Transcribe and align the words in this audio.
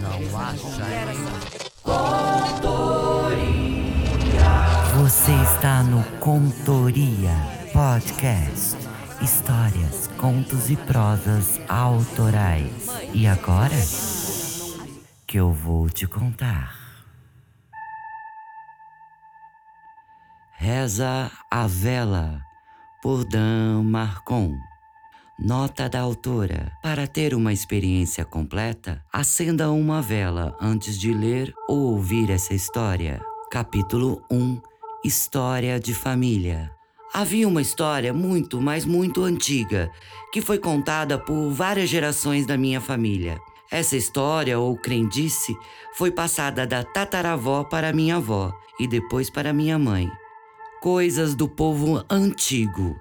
Não 0.00 0.38
acha 0.40 0.84
Você 4.96 5.32
está 5.42 5.82
no 5.82 6.02
Contoria 6.18 7.30
Podcast. 7.72 8.76
Histórias, 9.22 10.08
contos 10.18 10.70
e 10.70 10.76
prosas 10.76 11.60
autorais. 11.68 12.88
E 13.14 13.26
agora? 13.26 13.74
Que 15.26 15.38
eu 15.38 15.52
vou 15.52 15.88
te 15.88 16.06
contar. 16.06 16.74
Reza 20.52 21.30
a 21.50 21.66
Vela, 21.66 22.40
por 23.02 23.24
Dan 23.24 23.82
Marcon. 23.82 24.54
Nota 25.38 25.86
da 25.86 26.00
autora: 26.00 26.72
Para 26.82 27.06
ter 27.06 27.34
uma 27.34 27.52
experiência 27.52 28.24
completa, 28.24 29.04
acenda 29.12 29.70
uma 29.70 30.00
vela 30.00 30.56
antes 30.58 30.98
de 30.98 31.12
ler 31.12 31.52
ou 31.68 31.92
ouvir 31.92 32.30
essa 32.30 32.54
história. 32.54 33.20
Capítulo 33.50 34.24
1 34.30 34.58
História 35.04 35.78
de 35.78 35.92
Família. 35.92 36.72
Havia 37.12 37.46
uma 37.46 37.60
história 37.60 38.14
muito, 38.14 38.62
mas 38.62 38.86
muito 38.86 39.22
antiga, 39.24 39.90
que 40.32 40.40
foi 40.40 40.58
contada 40.58 41.18
por 41.18 41.50
várias 41.50 41.90
gerações 41.90 42.46
da 42.46 42.56
minha 42.56 42.80
família. 42.80 43.38
Essa 43.70 43.94
história, 43.94 44.58
ou 44.58 44.74
crendice, 44.74 45.54
foi 45.92 46.10
passada 46.10 46.66
da 46.66 46.82
tataravó 46.82 47.62
para 47.62 47.92
minha 47.92 48.16
avó 48.16 48.54
e 48.80 48.88
depois 48.88 49.28
para 49.28 49.52
minha 49.52 49.78
mãe. 49.78 50.10
Coisas 50.80 51.34
do 51.34 51.46
povo 51.46 52.02
antigo, 52.08 52.98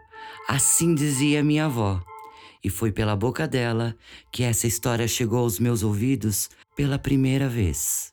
assim 0.50 0.94
dizia 0.94 1.42
minha 1.42 1.66
avó 1.66 2.02
e 2.66 2.70
foi 2.72 2.92
pela 2.92 3.16
boca 3.16 3.48
dela 3.48 3.96
que 4.32 4.42
essa 4.42 4.66
história 4.66 5.08
chegou 5.08 5.42
aos 5.42 5.60
meus 5.60 5.84
ouvidos 5.84 6.50
pela 6.76 6.98
primeira 6.98 7.48
vez. 7.48 8.12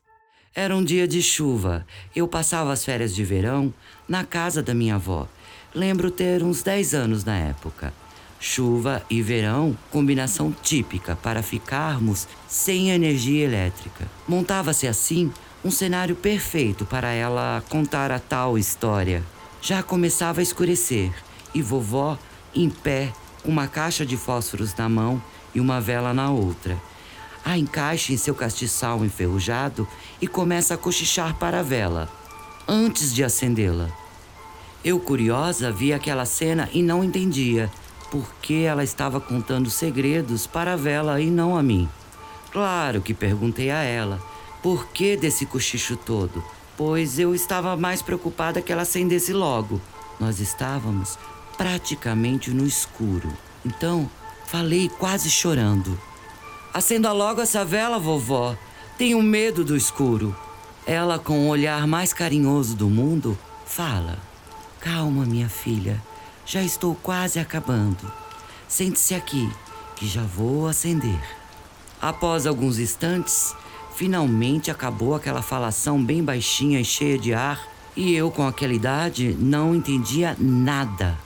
Era 0.54 0.76
um 0.76 0.84
dia 0.84 1.08
de 1.08 1.22
chuva. 1.22 1.86
Eu 2.14 2.28
passava 2.28 2.70
as 2.70 2.84
férias 2.84 3.14
de 3.14 3.24
verão 3.24 3.72
na 4.06 4.26
casa 4.26 4.62
da 4.62 4.74
minha 4.74 4.96
avó. 4.96 5.26
Lembro 5.74 6.10
ter 6.10 6.42
uns 6.42 6.62
10 6.62 6.92
anos 6.92 7.24
na 7.24 7.34
época. 7.34 7.94
Chuva 8.38 9.02
e 9.08 9.22
verão, 9.22 9.74
combinação 9.90 10.54
típica 10.62 11.16
para 11.16 11.42
ficarmos 11.42 12.28
sem 12.46 12.90
energia 12.90 13.46
elétrica. 13.46 14.06
Montava-se 14.28 14.86
assim 14.86 15.32
um 15.64 15.70
cenário 15.70 16.14
perfeito 16.14 16.84
para 16.84 17.10
ela 17.10 17.64
contar 17.70 18.10
a 18.10 18.18
tal 18.18 18.58
história. 18.58 19.24
Já 19.62 19.82
começava 19.82 20.40
a 20.40 20.42
escurecer 20.42 21.10
e 21.54 21.62
vovó, 21.62 22.18
em 22.54 22.68
pé, 22.68 23.14
uma 23.44 23.66
caixa 23.66 24.06
de 24.06 24.16
fósforos 24.16 24.74
na 24.74 24.88
mão 24.88 25.22
e 25.54 25.60
uma 25.60 25.80
vela 25.80 26.14
na 26.14 26.30
outra. 26.30 26.80
A 27.44 27.58
encaixa 27.58 28.12
em 28.12 28.16
seu 28.16 28.34
castiçal 28.34 29.04
enferrujado 29.04 29.86
e 30.20 30.26
começa 30.26 30.74
a 30.74 30.78
cochichar 30.78 31.34
para 31.36 31.60
a 31.60 31.62
vela, 31.62 32.08
antes 32.68 33.12
de 33.12 33.24
acendê-la. 33.24 33.88
Eu, 34.84 34.98
curiosa, 34.98 35.70
vi 35.70 35.92
aquela 35.92 36.24
cena 36.24 36.68
e 36.72 36.82
não 36.82 37.02
entendia 37.02 37.70
por 38.10 38.34
que 38.42 38.62
ela 38.62 38.84
estava 38.84 39.20
contando 39.20 39.70
segredos 39.70 40.46
para 40.46 40.74
a 40.74 40.76
vela 40.76 41.20
e 41.20 41.30
não 41.30 41.56
a 41.56 41.62
mim. 41.62 41.88
Claro 42.52 43.00
que 43.00 43.14
perguntei 43.14 43.70
a 43.70 43.82
ela 43.82 44.20
por 44.62 44.88
que 44.88 45.16
desse 45.16 45.46
cochicho 45.46 45.96
todo, 45.96 46.44
pois 46.76 47.18
eu 47.18 47.34
estava 47.34 47.76
mais 47.76 48.02
preocupada 48.02 48.60
que 48.60 48.70
ela 48.70 48.82
acendesse 48.82 49.32
logo. 49.32 49.80
Nós 50.20 50.38
estávamos 50.38 51.18
praticamente 51.56 52.50
no 52.50 52.66
escuro. 52.66 53.32
Então, 53.64 54.10
falei 54.46 54.88
quase 54.88 55.30
chorando. 55.30 55.98
Acenda 56.74 57.12
logo 57.12 57.40
essa 57.40 57.64
vela, 57.64 57.98
vovó. 57.98 58.56
Tenho 58.96 59.22
medo 59.22 59.64
do 59.64 59.76
escuro. 59.76 60.34
Ela, 60.86 61.18
com 61.18 61.46
o 61.46 61.48
olhar 61.48 61.86
mais 61.86 62.12
carinhoso 62.12 62.74
do 62.74 62.88
mundo, 62.88 63.38
fala: 63.66 64.18
Calma, 64.80 65.24
minha 65.24 65.48
filha. 65.48 66.02
Já 66.44 66.62
estou 66.62 66.94
quase 66.94 67.38
acabando. 67.38 68.10
Sente-se 68.66 69.14
aqui, 69.14 69.50
que 69.94 70.08
já 70.08 70.22
vou 70.22 70.66
acender. 70.66 71.20
Após 72.00 72.46
alguns 72.46 72.78
instantes, 72.78 73.54
finalmente 73.94 74.70
acabou 74.70 75.14
aquela 75.14 75.40
falação 75.40 76.02
bem 76.02 76.24
baixinha 76.24 76.80
e 76.80 76.84
cheia 76.84 77.16
de 77.16 77.32
ar, 77.32 77.60
e 77.94 78.12
eu, 78.14 78.30
com 78.30 78.46
aquela 78.46 78.72
idade, 78.72 79.36
não 79.38 79.74
entendia 79.74 80.36
nada. 80.38 81.16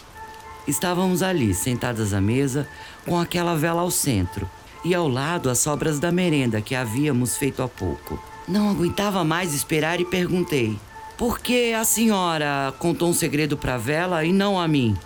Estávamos 0.66 1.22
ali, 1.22 1.54
sentadas 1.54 2.12
à 2.12 2.20
mesa, 2.20 2.68
com 3.04 3.18
aquela 3.18 3.54
vela 3.54 3.82
ao 3.82 3.90
centro 3.90 4.48
e 4.84 4.94
ao 4.94 5.08
lado 5.08 5.48
as 5.48 5.58
sobras 5.58 5.98
da 5.98 6.12
merenda 6.12 6.60
que 6.60 6.74
havíamos 6.74 7.36
feito 7.36 7.62
há 7.62 7.68
pouco. 7.68 8.18
Não 8.48 8.70
aguentava 8.70 9.24
mais 9.24 9.54
esperar 9.54 10.00
e 10.00 10.04
perguntei: 10.04 10.78
Por 11.16 11.38
que 11.38 11.72
a 11.72 11.84
senhora 11.84 12.72
contou 12.78 13.10
um 13.10 13.14
segredo 13.14 13.56
para 13.56 13.74
a 13.74 13.78
vela 13.78 14.24
e 14.24 14.32
não 14.32 14.58
a 14.58 14.68
mim? 14.68 14.96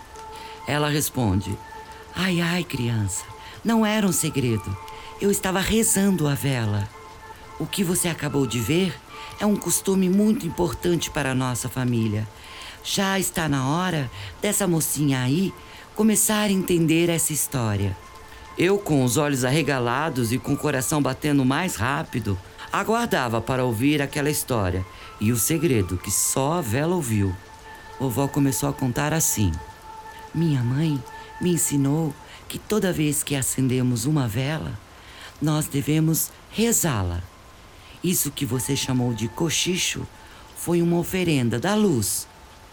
Ela 0.67 0.89
responde: 0.89 1.57
Ai, 2.15 2.41
ai, 2.41 2.65
criança, 2.65 3.25
não 3.65 3.85
era 3.85 4.07
um 4.07 4.13
segredo. 4.13 4.77
Eu 5.21 5.31
estava 5.31 5.61
rezando 5.61 6.27
a 6.27 6.35
vela. 6.35 6.89
O 7.59 7.67
que 7.67 7.85
você 7.85 8.09
acabou 8.09 8.47
de 8.47 8.59
ver 8.59 8.99
é 9.39 9.47
um 9.47 9.57
costume 9.57 10.09
muito 10.09 10.47
importante 10.47 11.11
para 11.11 11.33
a 11.33 11.35
nossa 11.35 11.69
família. 11.69 12.27
Já 12.83 13.19
está 13.19 13.49
na 13.49 13.69
hora 13.69 14.11
dessa 14.41 14.67
mocinha 14.67 15.21
aí 15.23 15.53
começar 15.95 16.45
a 16.45 16.51
entender 16.51 17.11
essa 17.11 17.33
história. 17.33 17.97
Eu, 18.57 18.79
com 18.79 19.05
os 19.05 19.17
olhos 19.17 19.45
arregalados 19.45 20.33
e 20.33 20.39
com 20.39 20.55
o 20.55 20.57
coração 20.57 21.03
batendo 21.03 21.45
mais 21.45 21.77
rápido, 21.77 22.39
aguardava 22.73 23.41
para 23.41 23.65
ouvir 23.65 24.01
aquela 24.01 24.31
história 24.31 24.85
e 25.21 25.31
o 25.31 25.37
segredo 25.37 25.99
que 25.99 26.11
só 26.11 26.55
a 26.55 26.61
vela 26.61 26.95
ouviu. 26.95 27.35
Vovó 27.99 28.27
começou 28.27 28.69
a 28.69 28.73
contar 28.73 29.13
assim: 29.13 29.53
Minha 30.35 30.63
mãe 30.63 31.03
me 31.41 31.53
ensinou 31.53 32.15
que 32.49 32.59
toda 32.59 32.93
vez 32.93 33.23
que 33.23 33.37
acendemos 33.37 34.07
uma 34.07 34.27
vela, 34.27 34.73
nós 35.41 35.67
devemos 35.67 36.31
rezá-la. 36.51 37.23
Isso 38.03 38.31
que 38.31 38.47
você 38.47 38.75
chamou 38.75 39.13
de 39.13 39.29
cochicho 39.29 40.07
foi 40.57 40.81
uma 40.81 40.99
oferenda 40.99 41.59
da 41.59 41.75
luz 41.75 42.27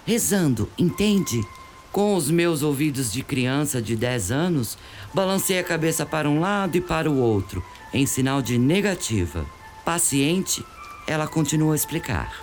rezando, 0.07 0.69
entende? 0.77 1.45
Com 1.91 2.15
os 2.15 2.31
meus 2.31 2.63
ouvidos 2.63 3.11
de 3.11 3.21
criança 3.21 3.81
de 3.81 3.93
10 3.93 4.31
anos, 4.31 4.77
balancei 5.13 5.59
a 5.59 5.63
cabeça 5.63 6.05
para 6.05 6.29
um 6.29 6.39
lado 6.39 6.77
e 6.77 6.81
para 6.81 7.11
o 7.11 7.17
outro, 7.17 7.61
em 7.93 8.05
sinal 8.05 8.41
de 8.41 8.57
negativa. 8.57 9.45
Paciente, 9.83 10.63
ela 11.05 11.27
continuou 11.27 11.73
a 11.73 11.75
explicar. 11.75 12.33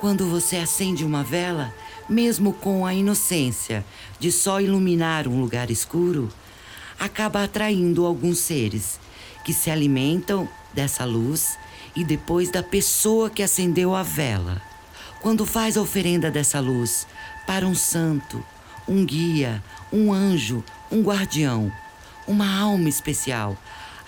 Quando 0.00 0.26
você 0.26 0.56
acende 0.56 1.04
uma 1.04 1.22
vela, 1.22 1.72
mesmo 2.08 2.52
com 2.52 2.84
a 2.84 2.92
inocência 2.92 3.84
de 4.18 4.32
só 4.32 4.60
iluminar 4.60 5.28
um 5.28 5.40
lugar 5.40 5.70
escuro, 5.70 6.28
acaba 6.98 7.44
atraindo 7.44 8.04
alguns 8.04 8.38
seres 8.38 8.98
que 9.44 9.52
se 9.52 9.70
alimentam 9.70 10.48
dessa 10.74 11.04
luz 11.04 11.56
e 11.94 12.02
depois 12.02 12.50
da 12.50 12.64
pessoa 12.64 13.30
que 13.30 13.44
acendeu 13.44 13.94
a 13.94 14.02
vela. 14.02 14.69
Quando 15.20 15.44
faz 15.44 15.76
a 15.76 15.82
oferenda 15.82 16.30
dessa 16.30 16.60
luz 16.60 17.06
para 17.46 17.66
um 17.66 17.74
santo, 17.74 18.42
um 18.88 19.04
guia, 19.04 19.62
um 19.92 20.12
anjo, 20.12 20.64
um 20.90 21.02
guardião, 21.02 21.70
uma 22.26 22.58
alma 22.58 22.88
especial, 22.88 23.56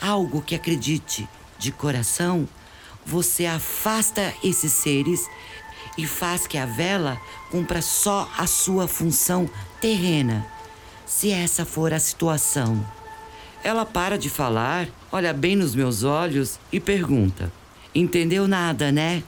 algo 0.01 0.41
que 0.41 0.55
acredite 0.55 1.29
de 1.59 1.71
coração, 1.71 2.49
você 3.05 3.45
afasta 3.45 4.33
esses 4.43 4.73
seres 4.73 5.29
e 5.99 6.07
faz 6.07 6.47
que 6.47 6.57
a 6.57 6.65
vela 6.65 7.21
cumpra 7.51 7.83
só 7.83 8.31
a 8.39 8.47
sua 8.47 8.89
função 8.89 9.49
terrena, 9.83 10.47
se 11.05 11.31
essa 11.31 11.67
for 11.67 11.93
a 11.93 11.99
situação. 11.99 12.83
Ela 13.63 13.85
para 13.85 14.17
de 14.17 14.31
falar, 14.31 14.89
olha 15.11 15.35
bem 15.35 15.57
nos 15.57 15.75
meus 15.75 16.05
olhos 16.05 16.59
e 16.73 16.81
pergunta: 16.81 17.53
Entendeu 17.95 18.49
nada, 18.49 18.91
né? 18.91 19.23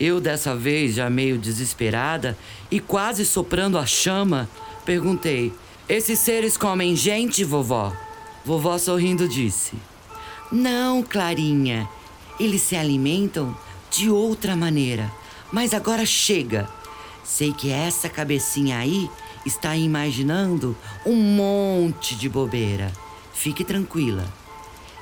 Eu, 0.00 0.20
dessa 0.20 0.54
vez, 0.54 0.94
já 0.94 1.10
meio 1.10 1.38
desesperada 1.38 2.38
e 2.70 2.78
quase 2.78 3.26
soprando 3.26 3.76
a 3.76 3.84
chama, 3.84 4.48
perguntei: 4.84 5.52
Esses 5.88 6.20
seres 6.20 6.56
comem 6.56 6.94
gente, 6.94 7.42
vovó? 7.42 7.92
Vovó 8.44 8.78
sorrindo 8.78 9.28
disse: 9.28 9.74
Não, 10.52 11.02
Clarinha. 11.02 11.88
Eles 12.38 12.62
se 12.62 12.76
alimentam 12.76 13.56
de 13.90 14.08
outra 14.08 14.54
maneira. 14.54 15.10
Mas 15.50 15.74
agora 15.74 16.06
chega. 16.06 16.68
Sei 17.24 17.52
que 17.52 17.70
essa 17.70 18.08
cabecinha 18.08 18.78
aí 18.78 19.10
está 19.44 19.76
imaginando 19.76 20.76
um 21.04 21.16
monte 21.16 22.14
de 22.14 22.28
bobeira. 22.28 22.92
Fique 23.34 23.64
tranquila. 23.64 24.24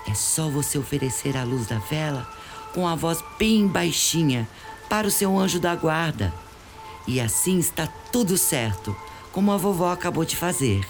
É 0.08 0.14
só 0.14 0.48
você 0.48 0.78
oferecer 0.78 1.36
a 1.36 1.44
luz 1.44 1.66
da 1.66 1.78
vela 1.78 2.26
com 2.74 2.86
a 2.86 2.94
voz 2.94 3.22
bem 3.38 3.66
baixinha 3.66 4.48
para 4.88 5.06
o 5.06 5.10
seu 5.10 5.38
anjo 5.38 5.60
da 5.60 5.74
guarda. 5.74 6.32
E 7.06 7.20
assim 7.20 7.58
está 7.58 7.86
tudo 8.10 8.36
certo, 8.36 8.96
como 9.32 9.52
a 9.52 9.56
vovó 9.56 9.92
acabou 9.92 10.24
de 10.24 10.36
fazer. 10.36 10.86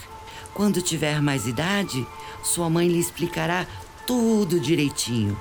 Quando 0.54 0.80
tiver 0.80 1.20
mais 1.20 1.46
idade, 1.46 2.06
sua 2.42 2.70
mãe 2.70 2.88
lhe 2.88 2.98
explicará 2.98 3.66
tudo 4.06 4.60
direitinho. 4.60 5.38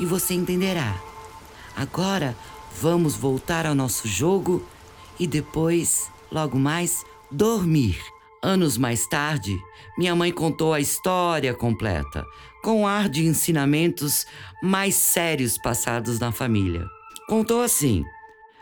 e 0.00 0.06
você 0.06 0.32
entenderá. 0.34 0.94
Agora 1.74 2.36
vamos 2.80 3.16
voltar 3.16 3.66
ao 3.66 3.74
nosso 3.74 4.06
jogo 4.06 4.64
e 5.18 5.26
depois, 5.26 6.08
logo 6.30 6.58
mais, 6.58 7.04
dormir. 7.30 8.00
Anos 8.40 8.78
mais 8.78 9.06
tarde, 9.08 9.58
minha 9.98 10.14
mãe 10.14 10.30
contou 10.30 10.72
a 10.72 10.78
história 10.78 11.52
completa, 11.52 12.24
com 12.62 12.86
ar 12.86 13.08
de 13.08 13.26
ensinamentos 13.26 14.24
mais 14.62 14.94
sérios 14.94 15.58
passados 15.58 16.20
na 16.20 16.30
família. 16.30 16.97
Contou 17.28 17.60
assim: 17.60 18.06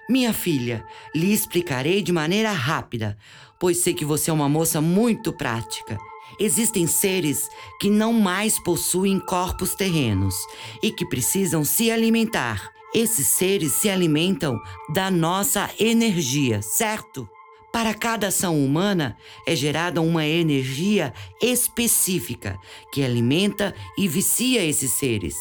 Minha 0.09 0.33
filha, 0.33 0.85
lhe 1.15 1.33
explicarei 1.33 2.03
de 2.03 2.13
maneira 2.13 2.51
rápida, 2.51 3.17
pois 3.61 3.79
sei 3.79 3.95
que 3.95 4.05
você 4.05 4.29
é 4.29 4.33
uma 4.33 4.49
moça 4.49 4.81
muito 4.81 5.33
prática. 5.33 5.97
Existem 6.41 6.85
seres 6.85 7.49
que 7.81 7.89
não 7.89 8.13
mais 8.13 8.59
possuem 8.59 9.21
corpos 9.21 9.77
terrenos 9.77 10.35
e 10.83 10.91
que 10.91 11.07
precisam 11.07 11.65
se 11.65 11.93
alimentar. 11.93 12.73
Esses 12.93 13.29
seres 13.29 13.71
se 13.73 13.89
alimentam 13.89 14.59
da 14.93 15.13
nossa 15.13 15.71
energia, 15.79 16.61
certo? 16.61 17.29
Para 17.77 17.93
cada 17.93 18.29
ação 18.29 18.59
humana 18.65 19.19
é 19.47 19.55
gerada 19.55 20.01
uma 20.01 20.25
energia 20.25 21.13
específica 21.43 22.59
que 22.91 23.05
alimenta 23.05 23.75
e 23.99 24.09
vicia 24.09 24.65
esses 24.65 24.93
seres. 24.93 25.35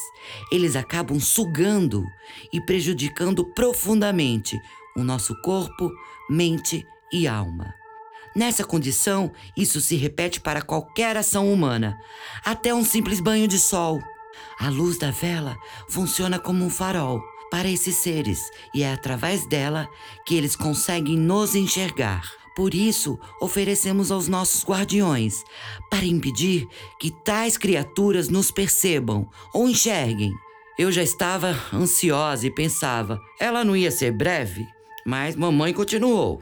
Eles 0.51 0.75
acabam 0.75 1.17
sugando 1.17 2.03
e 2.51 2.59
prejudicando 2.59 3.45
profundamente 3.53 4.59
o 4.97 5.01
nosso 5.01 5.33
corpo, 5.43 5.89
mente 6.29 6.85
e 7.09 7.25
alma. 7.25 7.73
Nessa 8.35 8.65
condição, 8.65 9.31
isso 9.55 9.79
se 9.79 9.95
repete 9.95 10.41
para 10.41 10.61
qualquer 10.61 11.15
ação 11.15 11.49
humana, 11.53 11.97
até 12.43 12.73
um 12.73 12.83
simples 12.83 13.21
banho 13.21 13.47
de 13.47 13.57
sol. 13.57 14.01
A 14.59 14.67
luz 14.67 14.99
da 14.99 15.09
vela 15.09 15.55
funciona 15.87 16.37
como 16.37 16.65
um 16.65 16.69
farol 16.69 17.21
para 17.49 17.69
esses 17.69 17.95
seres 17.95 18.49
e 18.73 18.83
é 18.83 18.93
através 18.93 19.45
dela 19.45 19.89
que 20.25 20.35
eles 20.35 20.55
conseguem 20.55 21.17
nos 21.17 21.55
enxergar. 21.55 22.23
Por 22.55 22.73
isso, 22.73 23.19
oferecemos 23.41 24.11
aos 24.11 24.29
nossos 24.29 24.63
guardiões, 24.63 25.43
para 25.89 26.05
impedir 26.05 26.65
que 26.99 27.11
tais 27.11 27.57
criaturas 27.57 28.29
nos 28.29 28.49
percebam 28.49 29.29
ou 29.53 29.67
enxerguem. 29.67 30.33
Eu 30.77 30.89
já 30.89 31.03
estava 31.03 31.57
ansiosa 31.73 32.47
e 32.47 32.51
pensava, 32.51 33.19
ela 33.39 33.63
não 33.63 33.75
ia 33.75 33.91
ser 33.91 34.11
breve? 34.11 34.65
Mas 35.05 35.35
mamãe 35.35 35.73
continuou. 35.73 36.39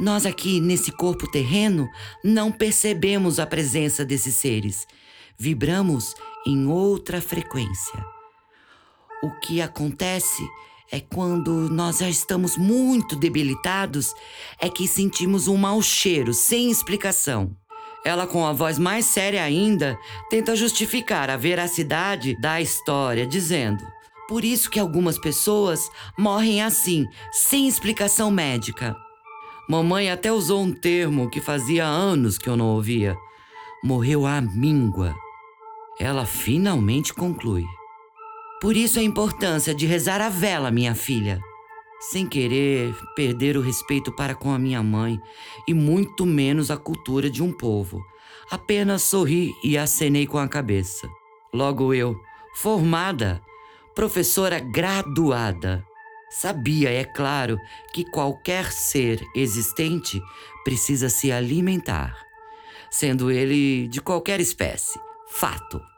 Nós 0.00 0.26
aqui 0.26 0.60
nesse 0.60 0.90
corpo 0.90 1.30
terreno 1.30 1.88
não 2.22 2.50
percebemos 2.50 3.38
a 3.38 3.46
presença 3.46 4.04
desses 4.04 4.36
seres. 4.36 4.86
Vibramos 5.38 6.14
em 6.46 6.66
outra 6.66 7.20
frequência. 7.20 8.13
O 9.24 9.30
que 9.30 9.62
acontece 9.62 10.46
é 10.92 11.00
quando 11.00 11.70
nós 11.70 12.00
já 12.00 12.10
estamos 12.10 12.58
muito 12.58 13.16
debilitados, 13.16 14.12
é 14.60 14.68
que 14.68 14.86
sentimos 14.86 15.48
um 15.48 15.56
mau 15.56 15.80
cheiro 15.80 16.34
sem 16.34 16.70
explicação. 16.70 17.56
Ela, 18.04 18.26
com 18.26 18.44
a 18.44 18.52
voz 18.52 18.78
mais 18.78 19.06
séria 19.06 19.42
ainda, 19.42 19.98
tenta 20.28 20.54
justificar 20.54 21.30
a 21.30 21.38
veracidade 21.38 22.38
da 22.38 22.60
história, 22.60 23.26
dizendo: 23.26 23.82
Por 24.28 24.44
isso 24.44 24.70
que 24.70 24.78
algumas 24.78 25.18
pessoas 25.18 25.88
morrem 26.18 26.62
assim, 26.62 27.06
sem 27.32 27.66
explicação 27.66 28.30
médica. 28.30 28.94
Mamãe 29.66 30.10
até 30.10 30.30
usou 30.30 30.62
um 30.62 30.70
termo 30.70 31.30
que 31.30 31.40
fazia 31.40 31.86
anos 31.86 32.36
que 32.36 32.46
eu 32.46 32.58
não 32.58 32.66
ouvia. 32.66 33.16
Morreu 33.82 34.26
à 34.26 34.38
míngua. 34.38 35.14
Ela 35.98 36.26
finalmente 36.26 37.14
conclui. 37.14 37.64
Por 38.60 38.76
isso 38.76 38.98
a 38.98 39.02
importância 39.02 39.74
de 39.74 39.86
rezar 39.86 40.20
a 40.20 40.28
vela, 40.28 40.70
minha 40.70 40.94
filha. 40.94 41.40
Sem 42.00 42.26
querer 42.26 42.94
perder 43.14 43.56
o 43.56 43.60
respeito 43.60 44.12
para 44.12 44.34
com 44.34 44.50
a 44.50 44.58
minha 44.58 44.82
mãe 44.82 45.20
e 45.66 45.74
muito 45.74 46.26
menos 46.26 46.70
a 46.70 46.76
cultura 46.76 47.30
de 47.30 47.42
um 47.42 47.52
povo. 47.52 48.04
Apenas 48.50 49.02
sorri 49.02 49.52
e 49.62 49.76
acenei 49.76 50.26
com 50.26 50.38
a 50.38 50.48
cabeça. 50.48 51.08
Logo 51.52 51.94
eu, 51.94 52.18
formada, 52.54 53.40
professora 53.94 54.58
graduada, 54.58 55.84
sabia, 56.30 56.90
é 56.90 57.04
claro, 57.04 57.58
que 57.92 58.04
qualquer 58.04 58.70
ser 58.72 59.24
existente 59.34 60.20
precisa 60.64 61.08
se 61.08 61.30
alimentar, 61.30 62.16
sendo 62.90 63.30
ele 63.30 63.88
de 63.88 64.00
qualquer 64.00 64.40
espécie. 64.40 64.98
Fato. 65.28 65.93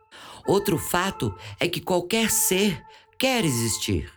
Outro 0.47 0.79
fato 0.79 1.35
é 1.59 1.69
que 1.69 1.81
qualquer 1.81 2.31
ser 2.31 2.83
quer 3.19 3.45
existir 3.45 4.11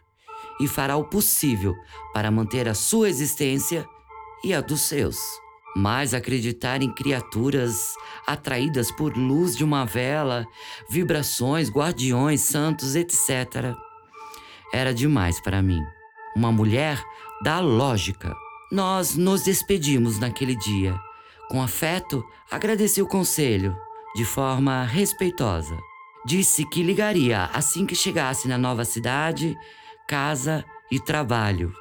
e 0.59 0.67
fará 0.67 0.97
o 0.97 1.05
possível 1.05 1.75
para 2.13 2.29
manter 2.29 2.67
a 2.67 2.73
sua 2.73 3.09
existência 3.09 3.87
e 4.43 4.53
a 4.53 4.61
dos 4.61 4.81
seus. 4.81 5.17
Mas 5.75 6.13
acreditar 6.13 6.81
em 6.81 6.93
criaturas 6.93 7.93
atraídas 8.27 8.91
por 8.91 9.15
luz 9.15 9.55
de 9.55 9.63
uma 9.63 9.85
vela, 9.85 10.45
vibrações, 10.89 11.69
guardiões, 11.69 12.41
santos, 12.41 12.95
etc., 12.95 13.73
era 14.71 14.93
demais 14.93 15.39
para 15.39 15.61
mim. 15.61 15.81
Uma 16.35 16.51
mulher 16.51 17.01
da 17.43 17.59
lógica. 17.59 18.35
Nós 18.71 19.15
nos 19.15 19.43
despedimos 19.43 20.19
naquele 20.19 20.55
dia. 20.55 20.99
Com 21.49 21.61
afeto, 21.61 22.23
agradeci 22.51 23.01
o 23.01 23.07
conselho, 23.07 23.75
de 24.15 24.25
forma 24.25 24.83
respeitosa. 24.83 25.75
Disse 26.25 26.65
que 26.65 26.83
ligaria 26.83 27.45
assim 27.53 27.85
que 27.85 27.95
chegasse 27.95 28.47
na 28.47 28.57
nova 28.57 28.83
cidade, 28.83 29.57
casa 30.07 30.65
e 30.91 30.99
trabalho. 30.99 31.73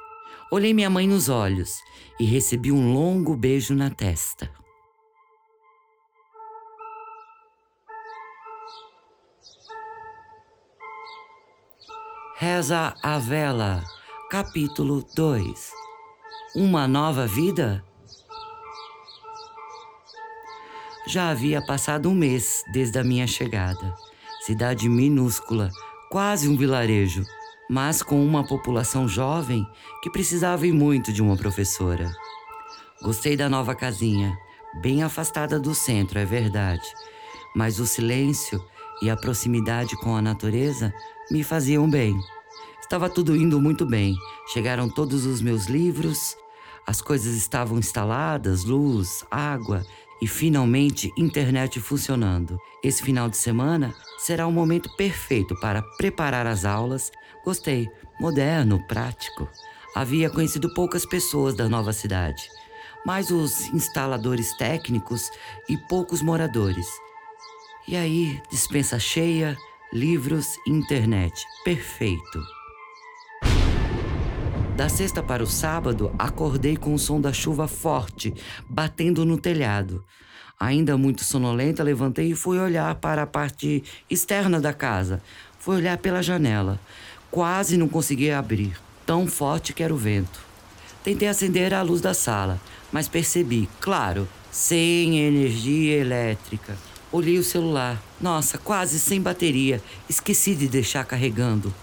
Olhei 0.51 0.73
minha 0.73 0.89
mãe 0.89 1.07
nos 1.07 1.27
olhos 1.27 1.81
e 2.19 2.25
recebi 2.25 2.71
um 2.71 2.93
longo 2.93 3.35
beijo 3.35 3.75
na 3.75 3.89
testa. 3.89 4.49
Reza 12.35 12.95
a 13.03 13.19
Vela, 13.19 13.83
capítulo 14.31 15.05
2 15.13 15.71
Uma 16.55 16.87
nova 16.87 17.27
vida? 17.27 17.83
Já 21.05 21.29
havia 21.29 21.61
passado 21.61 22.09
um 22.09 22.15
mês 22.15 22.63
desde 22.71 22.97
a 22.97 23.03
minha 23.03 23.27
chegada 23.27 24.08
cidade 24.49 24.89
minúscula, 24.89 25.69
quase 26.09 26.49
um 26.49 26.57
vilarejo, 26.57 27.23
mas 27.69 28.01
com 28.01 28.25
uma 28.25 28.43
população 28.43 29.07
jovem 29.07 29.63
que 30.01 30.09
precisava 30.09 30.65
e 30.65 30.71
muito 30.71 31.13
de 31.13 31.21
uma 31.21 31.37
professora. 31.37 32.11
Gostei 32.99 33.37
da 33.37 33.47
nova 33.47 33.75
casinha, 33.75 34.35
bem 34.81 35.03
afastada 35.03 35.59
do 35.59 35.75
centro, 35.75 36.17
é 36.17 36.25
verdade, 36.25 36.81
mas 37.55 37.79
o 37.79 37.85
silêncio 37.85 38.59
e 39.03 39.09
a 39.11 39.15
proximidade 39.15 39.95
com 39.97 40.15
a 40.15 40.21
natureza 40.21 40.91
me 41.29 41.43
faziam 41.43 41.87
bem. 41.87 42.19
Estava 42.81 43.07
tudo 43.07 43.35
indo 43.35 43.61
muito 43.61 43.85
bem. 43.85 44.15
Chegaram 44.51 44.89
todos 44.89 45.27
os 45.27 45.43
meus 45.43 45.67
livros, 45.67 46.35
as 46.87 47.03
coisas 47.03 47.35
estavam 47.35 47.77
instaladas, 47.77 48.63
luz, 48.63 49.23
água 49.29 49.85
e 50.21 50.27
finalmente 50.27 51.11
internet 51.17 51.79
funcionando. 51.79 52.57
Esse 52.83 53.01
final 53.03 53.29
de 53.29 53.37
semana 53.37 53.93
será 54.17 54.45
o 54.47 54.51
momento 54.51 54.89
perfeito 54.95 55.55
para 55.59 55.81
preparar 55.97 56.45
as 56.45 56.65
aulas. 56.65 57.11
Gostei, 57.43 57.89
moderno, 58.19 58.85
prático. 58.87 59.49
Havia 59.95 60.29
conhecido 60.29 60.73
poucas 60.73 61.05
pessoas 61.05 61.55
da 61.55 61.67
nova 61.67 61.93
cidade, 61.93 62.49
mais 63.05 63.31
os 63.31 63.67
instaladores 63.73 64.55
técnicos 64.57 65.31
e 65.67 65.77
poucos 65.77 66.21
moradores. 66.21 66.87
E 67.87 67.95
aí, 67.95 68.39
dispensa 68.51 68.99
cheia, 68.99 69.57
livros 69.91 70.57
e 70.67 70.71
internet. 70.71 71.43
Perfeito. 71.63 72.58
Da 74.79 74.87
sexta 74.87 75.21
para 75.21 75.43
o 75.43 75.45
sábado, 75.45 76.09
acordei 76.17 76.77
com 76.77 76.93
o 76.93 76.97
som 76.97 77.19
da 77.19 77.33
chuva 77.33 77.67
forte, 77.67 78.33
batendo 78.65 79.25
no 79.25 79.37
telhado. 79.37 80.05
Ainda 80.57 80.97
muito 80.97 81.21
sonolenta, 81.21 81.83
levantei 81.83 82.31
e 82.31 82.33
fui 82.33 82.57
olhar 82.57 82.95
para 82.95 83.23
a 83.23 83.27
parte 83.27 83.83
externa 84.09 84.57
da 84.57 84.71
casa. 84.71 85.21
Fui 85.59 85.75
olhar 85.75 85.97
pela 85.97 86.23
janela. 86.23 86.79
Quase 87.29 87.75
não 87.75 87.89
conseguia 87.89 88.39
abrir, 88.39 88.71
tão 89.05 89.27
forte 89.27 89.73
que 89.73 89.83
era 89.83 89.93
o 89.93 89.97
vento. 89.97 90.39
Tentei 91.03 91.27
acender 91.27 91.73
a 91.73 91.81
luz 91.81 91.99
da 91.99 92.13
sala, 92.13 92.57
mas 92.89 93.09
percebi, 93.09 93.67
claro, 93.81 94.29
sem 94.49 95.19
energia 95.19 95.97
elétrica. 95.97 96.77
Olhei 97.11 97.37
o 97.37 97.43
celular. 97.43 98.01
Nossa, 98.21 98.57
quase 98.57 98.97
sem 98.97 99.19
bateria. 99.19 99.81
Esqueci 100.07 100.55
de 100.55 100.69
deixar 100.69 101.03
carregando. 101.03 101.73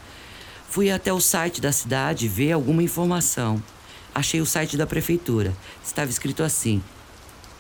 Fui 0.68 0.90
até 0.90 1.12
o 1.12 1.20
site 1.20 1.60
da 1.60 1.72
cidade 1.72 2.28
ver 2.28 2.52
alguma 2.52 2.82
informação. 2.82 3.62
Achei 4.14 4.40
o 4.40 4.46
site 4.46 4.76
da 4.76 4.86
prefeitura. 4.86 5.54
Estava 5.82 6.10
escrito 6.10 6.42
assim: 6.42 6.82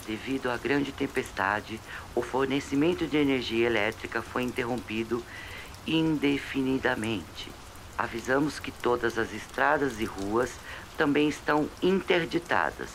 Devido 0.06 0.50
à 0.50 0.56
grande 0.56 0.92
tempestade, 0.92 1.80
o 2.14 2.20
fornecimento 2.20 3.06
de 3.06 3.16
energia 3.16 3.66
elétrica 3.66 4.20
foi 4.20 4.42
interrompido 4.42 5.24
indefinidamente. 5.86 7.50
Avisamos 7.96 8.58
que 8.58 8.70
todas 8.70 9.18
as 9.18 9.32
estradas 9.32 10.00
e 10.00 10.04
ruas 10.04 10.50
também 10.98 11.28
estão 11.28 11.68
interditadas. 11.82 12.90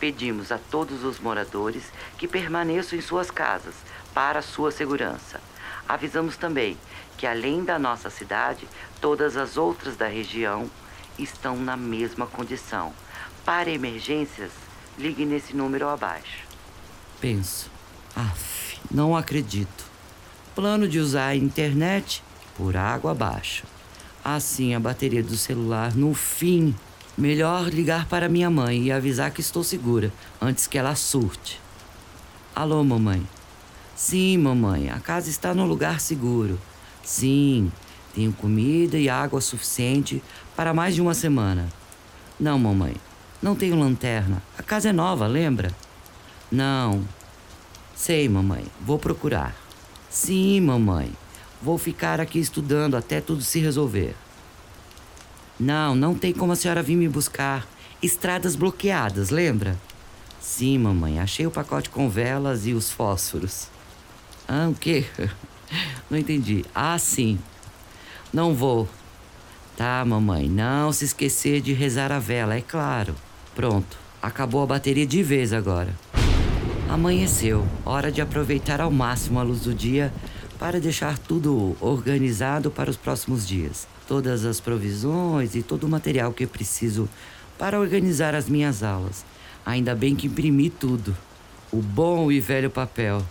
Pedimos 0.00 0.50
a 0.50 0.58
todos 0.58 1.04
os 1.04 1.18
moradores 1.18 1.84
que 2.16 2.28
permaneçam 2.28 2.98
em 2.98 3.02
suas 3.02 3.30
casas 3.30 3.74
para 4.14 4.40
sua 4.40 4.70
segurança. 4.70 5.40
Avisamos 5.88 6.36
também 6.36 6.76
que, 7.18 7.26
além 7.26 7.64
da 7.64 7.78
nossa 7.78 8.08
cidade, 8.08 8.66
todas 9.00 9.36
as 9.36 9.56
outras 9.56 9.96
da 9.96 10.06
região 10.06 10.70
estão 11.18 11.56
na 11.56 11.76
mesma 11.76 12.26
condição. 12.26 12.92
Para 13.44 13.68
emergências, 13.68 14.52
ligue 14.96 15.26
nesse 15.26 15.54
número 15.54 15.88
abaixo. 15.88 16.46
Penso, 17.20 17.70
af, 18.14 18.78
não 18.88 19.16
acredito. 19.16 19.84
Plano 20.54 20.88
de 20.88 21.00
usar 21.00 21.26
a 21.26 21.36
internet 21.36 22.22
por 22.56 22.76
água 22.76 23.10
abaixo. 23.10 23.64
Assim 24.24 24.74
a 24.74 24.80
bateria 24.80 25.22
do 25.22 25.36
celular 25.36 25.94
no 25.94 26.14
fim. 26.14 26.74
Melhor 27.16 27.68
ligar 27.68 28.06
para 28.06 28.28
minha 28.28 28.48
mãe 28.48 28.84
e 28.84 28.92
avisar 28.92 29.32
que 29.32 29.40
estou 29.40 29.64
segura 29.64 30.12
antes 30.40 30.68
que 30.68 30.78
ela 30.78 30.94
surte. 30.94 31.60
Alô, 32.54 32.82
mamãe. 32.84 33.26
Sim, 33.96 34.38
mamãe, 34.38 34.90
a 34.90 35.00
casa 35.00 35.28
está 35.28 35.52
no 35.52 35.64
lugar 35.64 35.98
seguro. 35.98 36.60
Sim, 37.08 37.72
tenho 38.14 38.34
comida 38.34 38.98
e 38.98 39.08
água 39.08 39.40
suficiente 39.40 40.22
para 40.54 40.74
mais 40.74 40.94
de 40.94 41.00
uma 41.00 41.14
semana. 41.14 41.66
Não, 42.38 42.58
mamãe, 42.58 42.94
não 43.40 43.56
tenho 43.56 43.78
lanterna. 43.78 44.42
A 44.58 44.62
casa 44.62 44.90
é 44.90 44.92
nova, 44.92 45.26
lembra? 45.26 45.74
Não. 46.52 47.02
Sei, 47.96 48.28
mamãe, 48.28 48.66
vou 48.78 48.98
procurar. 48.98 49.56
Sim, 50.10 50.60
mamãe, 50.60 51.10
vou 51.62 51.78
ficar 51.78 52.20
aqui 52.20 52.38
estudando 52.38 52.94
até 52.94 53.22
tudo 53.22 53.40
se 53.40 53.58
resolver. 53.58 54.14
Não, 55.58 55.94
não 55.94 56.14
tem 56.14 56.34
como 56.34 56.52
a 56.52 56.56
senhora 56.56 56.82
vir 56.82 56.94
me 56.94 57.08
buscar. 57.08 57.66
Estradas 58.02 58.54
bloqueadas, 58.54 59.30
lembra? 59.30 59.78
Sim, 60.42 60.76
mamãe, 60.76 61.18
achei 61.18 61.46
o 61.46 61.50
pacote 61.50 61.88
com 61.88 62.10
velas 62.10 62.66
e 62.66 62.74
os 62.74 62.90
fósforos. 62.90 63.68
Ah, 64.46 64.68
o 64.68 64.74
quê? 64.74 65.06
Não 66.10 66.18
entendi. 66.18 66.64
Ah, 66.74 66.98
sim. 66.98 67.38
Não 68.32 68.54
vou. 68.54 68.88
Tá, 69.76 70.04
mamãe, 70.04 70.48
não 70.48 70.92
se 70.92 71.04
esquecer 71.04 71.60
de 71.60 71.72
rezar 71.72 72.10
a 72.10 72.18
vela, 72.18 72.56
é 72.56 72.60
claro. 72.60 73.14
Pronto, 73.54 73.96
acabou 74.20 74.62
a 74.62 74.66
bateria 74.66 75.06
de 75.06 75.22
vez 75.22 75.52
agora. 75.52 75.94
Amanheceu, 76.88 77.66
hora 77.84 78.10
de 78.10 78.20
aproveitar 78.20 78.80
ao 78.80 78.90
máximo 78.90 79.38
a 79.38 79.42
luz 79.42 79.60
do 79.60 79.74
dia 79.74 80.12
para 80.58 80.80
deixar 80.80 81.16
tudo 81.16 81.76
organizado 81.80 82.70
para 82.70 82.90
os 82.90 82.96
próximos 82.96 83.46
dias. 83.46 83.86
Todas 84.08 84.44
as 84.44 84.58
provisões 84.58 85.54
e 85.54 85.62
todo 85.62 85.84
o 85.84 85.88
material 85.88 86.32
que 86.32 86.46
preciso 86.46 87.08
para 87.58 87.78
organizar 87.78 88.34
as 88.34 88.48
minhas 88.48 88.82
aulas. 88.82 89.24
Ainda 89.64 89.94
bem 89.94 90.16
que 90.16 90.26
imprimi 90.26 90.70
tudo. 90.70 91.14
O 91.70 91.76
bom 91.76 92.32
e 92.32 92.40
velho 92.40 92.70
papel. 92.70 93.22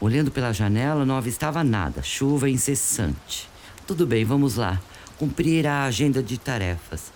Olhando 0.00 0.30
pela 0.30 0.52
janela, 0.52 1.04
não 1.04 1.16
avistava 1.16 1.64
nada, 1.64 2.02
chuva 2.02 2.48
incessante. 2.48 3.48
Tudo 3.86 4.06
bem, 4.06 4.24
vamos 4.24 4.54
lá. 4.54 4.80
Cumprir 5.18 5.66
a 5.66 5.84
agenda 5.84 6.22
de 6.22 6.38
tarefas. 6.38 7.10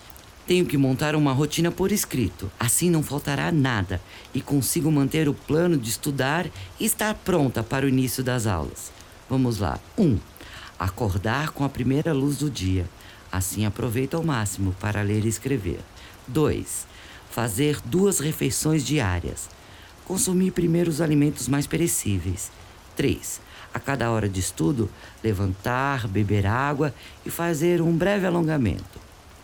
Tenho 0.45 0.65
que 0.65 0.77
montar 0.77 1.15
uma 1.15 1.31
rotina 1.31 1.71
por 1.71 1.93
escrito, 1.93 2.51
assim 2.59 2.89
não 2.89 3.01
faltará 3.01 3.49
nada 3.49 4.01
e 4.33 4.41
consigo 4.41 4.91
manter 4.91 5.29
o 5.29 5.33
plano 5.33 5.77
de 5.77 5.89
estudar 5.89 6.45
e 6.77 6.83
estar 6.83 7.13
pronta 7.13 7.63
para 7.63 7.85
o 7.85 7.89
início 7.89 8.21
das 8.21 8.45
aulas. 8.45 8.91
Vamos 9.29 9.59
lá. 9.59 9.79
1. 9.97 10.03
Um, 10.03 10.19
acordar 10.77 11.51
com 11.51 11.63
a 11.63 11.69
primeira 11.69 12.11
luz 12.11 12.39
do 12.39 12.49
dia. 12.49 12.85
Assim 13.31 13.65
aproveito 13.65 14.15
ao 14.15 14.23
máximo 14.23 14.75
para 14.81 15.01
ler 15.01 15.23
e 15.23 15.29
escrever. 15.29 15.79
2. 16.27 16.85
Fazer 17.31 17.79
duas 17.85 18.19
refeições 18.19 18.85
diárias. 18.85 19.49
Consumir 20.03 20.51
primeiro 20.51 20.89
os 20.89 20.99
alimentos 20.99 21.47
mais 21.47 21.65
perecíveis. 21.65 22.51
3. 22.95 23.41
A 23.73 23.79
cada 23.79 24.11
hora 24.11 24.29
de 24.29 24.39
estudo, 24.39 24.89
levantar, 25.23 26.07
beber 26.07 26.45
água 26.45 26.93
e 27.25 27.29
fazer 27.29 27.81
um 27.81 27.95
breve 27.95 28.27
alongamento. 28.27 29.01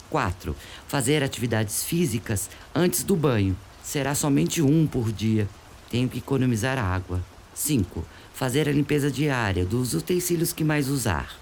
4. 0.10 0.56
Fazer 0.88 1.24
atividades 1.24 1.84
físicas 1.84 2.50
antes 2.74 3.04
do 3.04 3.16
banho. 3.16 3.58
Será 3.84 4.14
somente 4.14 4.62
um 4.62 4.86
por 4.86 5.12
dia. 5.12 5.48
Tenho 5.90 6.08
que 6.08 6.20
economizar 6.20 6.78
água. 6.78 7.22
5. 7.54 8.06
Fazer 8.34 8.70
a 8.70 8.72
limpeza 8.72 9.10
diária 9.10 9.66
dos 9.66 9.94
utensílios 9.94 10.54
que 10.54 10.64
mais 10.64 10.90
usar. 10.90 11.34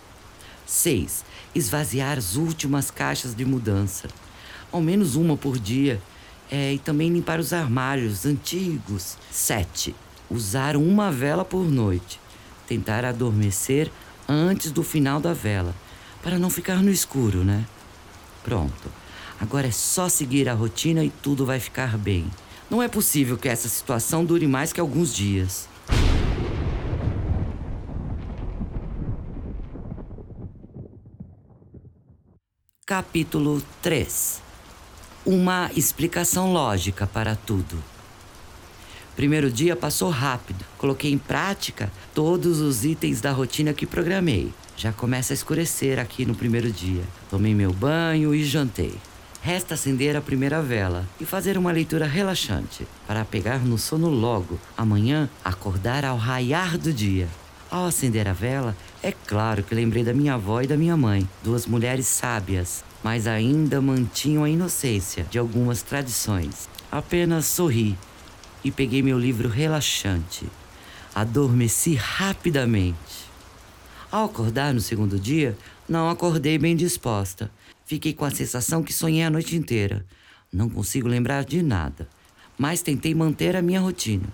6. 0.65 1.25
Esvaziar 1.53 2.17
as 2.17 2.35
últimas 2.35 2.89
caixas 2.89 3.35
de 3.35 3.43
mudança. 3.43 4.07
Ao 4.71 4.81
menos 4.81 5.15
uma 5.15 5.35
por 5.35 5.59
dia. 5.59 6.01
É, 6.49 6.73
e 6.73 6.79
também 6.79 7.11
limpar 7.11 7.39
os 7.41 7.51
armários 7.51 8.25
antigos. 8.25 9.17
7 9.29 9.93
usar 10.29 10.75
uma 10.75 11.11
vela 11.11 11.43
por 11.45 11.65
noite. 11.69 12.19
Tentar 12.67 13.05
adormecer 13.05 13.91
antes 14.27 14.71
do 14.71 14.83
final 14.83 15.19
da 15.19 15.33
vela, 15.33 15.73
para 16.21 16.37
não 16.37 16.49
ficar 16.49 16.83
no 16.83 16.91
escuro, 16.91 17.43
né? 17.43 17.65
Pronto. 18.43 18.91
Agora 19.39 19.67
é 19.67 19.71
só 19.71 20.09
seguir 20.09 20.49
a 20.49 20.53
rotina 20.53 21.03
e 21.03 21.09
tudo 21.09 21.45
vai 21.45 21.59
ficar 21.59 21.97
bem. 21.97 22.25
Não 22.69 22.83
é 22.83 22.87
possível 22.87 23.37
que 23.37 23.47
essa 23.47 23.69
situação 23.69 24.25
dure 24.25 24.47
mais 24.47 24.73
que 24.73 24.79
alguns 24.79 25.13
dias. 25.13 25.69
Capítulo 32.85 33.61
3 33.81 34.41
Uma 35.25 35.69
explicação 35.75 36.51
lógica 36.51 37.05
para 37.05 37.35
tudo. 37.35 37.96
Primeiro 39.17 39.49
dia 39.49 39.75
passou 39.75 40.11
rápido. 40.11 40.63
Coloquei 40.77 41.11
em 41.11 41.17
prática 41.17 41.91
todos 42.13 42.61
os 42.61 42.85
itens 42.85 43.19
da 43.19 43.31
rotina 43.31 43.73
que 43.73 43.87
programei. 43.87 44.53
Já 44.77 44.93
começa 44.93 45.33
a 45.33 45.35
escurecer 45.35 45.97
aqui 45.97 46.23
no 46.23 46.35
primeiro 46.35 46.71
dia. 46.71 47.01
Tomei 47.27 47.55
meu 47.55 47.73
banho 47.73 48.35
e 48.35 48.45
jantei. 48.45 48.93
Resta 49.41 49.73
acender 49.73 50.15
a 50.15 50.21
primeira 50.21 50.61
vela 50.61 51.03
e 51.19 51.25
fazer 51.25 51.57
uma 51.57 51.71
leitura 51.71 52.05
relaxante 52.05 52.87
para 53.07 53.25
pegar 53.25 53.57
no 53.65 53.75
sono 53.75 54.07
logo. 54.07 54.59
Amanhã, 54.77 55.27
acordar 55.43 56.05
ao 56.05 56.15
raiar 56.15 56.77
do 56.77 56.93
dia. 56.93 57.27
Ao 57.71 57.87
acender 57.87 58.27
a 58.27 58.33
vela, 58.33 58.77
é 59.01 59.11
claro 59.11 59.63
que 59.63 59.73
lembrei 59.73 60.03
da 60.03 60.13
minha 60.13 60.35
avó 60.35 60.61
e 60.61 60.67
da 60.67 60.77
minha 60.77 60.95
mãe, 60.95 61.27
duas 61.43 61.65
mulheres 61.65 62.05
sábias, 62.05 62.83
mas 63.03 63.25
ainda 63.25 63.81
mantinham 63.81 64.43
a 64.43 64.49
inocência 64.49 65.25
de 65.27 65.39
algumas 65.39 65.81
tradições. 65.81 66.69
Apenas 66.91 67.47
sorri 67.47 67.97
e 68.63 68.71
peguei 68.71 69.01
meu 69.01 69.19
livro 69.19 69.49
relaxante. 69.49 70.47
Adormeci 71.13 71.95
rapidamente. 71.95 73.27
Ao 74.11 74.25
acordar 74.25 74.73
no 74.73 74.79
segundo 74.79 75.19
dia, 75.19 75.57
não 75.87 76.09
acordei 76.09 76.57
bem 76.57 76.75
disposta. 76.75 77.51
Fiquei 77.85 78.13
com 78.13 78.25
a 78.25 78.31
sensação 78.31 78.83
que 78.83 78.93
sonhei 78.93 79.23
a 79.23 79.29
noite 79.29 79.55
inteira. 79.55 80.05
Não 80.51 80.69
consigo 80.69 81.07
lembrar 81.07 81.43
de 81.43 81.61
nada, 81.61 82.07
mas 82.57 82.81
tentei 82.81 83.13
manter 83.13 83.55
a 83.55 83.61
minha 83.61 83.81
rotina. 83.81 84.27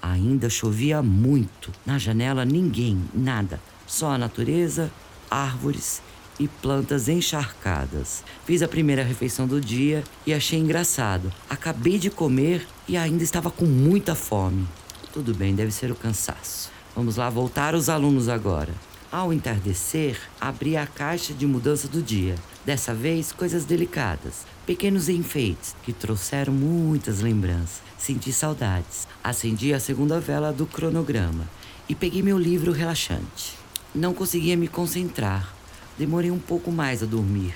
Ainda 0.00 0.48
chovia 0.48 1.02
muito. 1.02 1.72
Na 1.84 1.98
janela, 1.98 2.44
ninguém, 2.44 3.02
nada. 3.12 3.60
Só 3.86 4.12
a 4.12 4.18
natureza, 4.18 4.90
árvores 5.30 6.02
e 6.38 6.46
plantas 6.46 7.08
encharcadas. 7.08 8.22
Fiz 8.44 8.62
a 8.62 8.68
primeira 8.68 9.02
refeição 9.02 9.46
do 9.46 9.60
dia 9.60 10.04
e 10.26 10.32
achei 10.32 10.58
engraçado. 10.58 11.32
Acabei 11.48 11.98
de 11.98 12.10
comer 12.10 12.66
e 12.86 12.96
ainda 12.96 13.24
estava 13.24 13.50
com 13.50 13.64
muita 13.64 14.14
fome. 14.14 14.66
Tudo 15.12 15.34
bem, 15.34 15.54
deve 15.54 15.70
ser 15.70 15.90
o 15.90 15.96
cansaço. 15.96 16.70
Vamos 16.94 17.16
lá 17.16 17.28
voltar 17.28 17.74
os 17.74 17.88
alunos 17.88 18.28
agora. 18.28 18.72
Ao 19.10 19.32
entardecer, 19.32 20.20
abri 20.38 20.76
a 20.76 20.86
caixa 20.86 21.32
de 21.32 21.46
mudança 21.46 21.88
do 21.88 22.02
dia. 22.02 22.34
Dessa 22.64 22.92
vez, 22.92 23.32
coisas 23.32 23.64
delicadas, 23.64 24.44
pequenos 24.66 25.08
enfeites 25.08 25.74
que 25.82 25.94
trouxeram 25.94 26.52
muitas 26.52 27.20
lembranças. 27.20 27.80
Senti 27.96 28.32
saudades. 28.32 29.08
Acendi 29.24 29.72
a 29.72 29.80
segunda 29.80 30.20
vela 30.20 30.52
do 30.52 30.66
cronograma 30.66 31.48
e 31.88 31.94
peguei 31.94 32.22
meu 32.22 32.38
livro 32.38 32.70
relaxante. 32.70 33.56
Não 33.94 34.12
conseguia 34.12 34.56
me 34.56 34.68
concentrar. 34.68 35.57
Demorei 35.98 36.30
um 36.30 36.38
pouco 36.38 36.70
mais 36.70 37.02
a 37.02 37.06
dormir. 37.06 37.54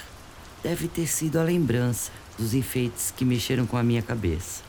Deve 0.65 0.89
ter 0.89 1.07
sido 1.07 1.39
a 1.39 1.45
lembrança 1.45 2.11
dos 2.37 2.55
enfeites 2.55 3.15
que 3.17 3.25
mexeram 3.25 3.67
com 3.67 3.77
a 3.77 3.85
minha 3.85 4.03
cabeça. 4.03 4.63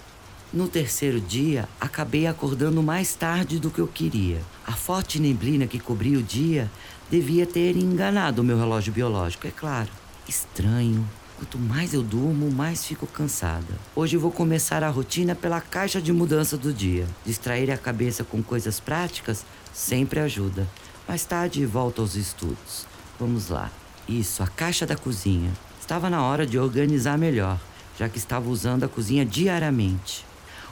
No 0.54 0.68
terceiro 0.68 1.20
dia, 1.20 1.68
acabei 1.82 2.28
acordando 2.28 2.84
mais 2.84 3.16
tarde 3.16 3.60
do 3.60 3.72
que 3.72 3.80
eu 3.80 3.88
queria. 3.88 4.40
A 4.68 4.74
forte 4.74 5.20
neblina 5.20 5.66
que 5.66 5.80
cobria 5.80 6.20
o 6.20 6.22
dia 6.22 6.70
devia 7.10 7.48
ter 7.48 7.76
enganado 7.76 8.44
o 8.44 8.46
meu 8.46 8.60
relógio 8.60 8.94
biológico, 8.94 9.48
é 9.48 9.52
claro. 9.52 9.90
Estranho. 10.28 11.04
Quanto 11.38 11.58
mais 11.58 11.96
eu 11.96 12.04
durmo, 12.04 12.52
mais 12.52 12.86
fico 12.86 13.08
cansada. 13.08 13.74
Hoje 13.96 14.18
vou 14.18 14.32
começar 14.32 14.84
a 14.84 14.90
rotina 14.90 15.34
pela 15.34 15.60
caixa 15.60 16.00
de 16.00 16.14
mudança 16.14 16.56
do 16.56 16.72
dia. 16.72 17.08
Distrair 17.26 17.72
a 17.72 17.78
cabeça 17.78 18.24
com 18.24 18.44
coisas 18.44 18.80
práticas 18.80 19.44
sempre 19.74 20.20
ajuda. 20.20 20.68
Mais 21.08 21.26
tarde 21.26 21.66
volto 21.66 22.04
aos 22.04 22.16
estudos. 22.16 22.93
Vamos 23.20 23.50
lá. 23.50 23.72
Isso, 24.08 24.42
a 24.44 24.48
caixa 24.48 24.86
da 24.86 24.96
cozinha. 24.96 25.52
Estava 25.80 26.10
na 26.10 26.24
hora 26.24 26.46
de 26.46 26.58
organizar 26.58 27.18
melhor, 27.18 27.60
já 27.98 28.10
que 28.10 28.18
estava 28.18 28.50
usando 28.50 28.84
a 28.84 28.88
cozinha 28.88 29.26
diariamente. 29.26 30.26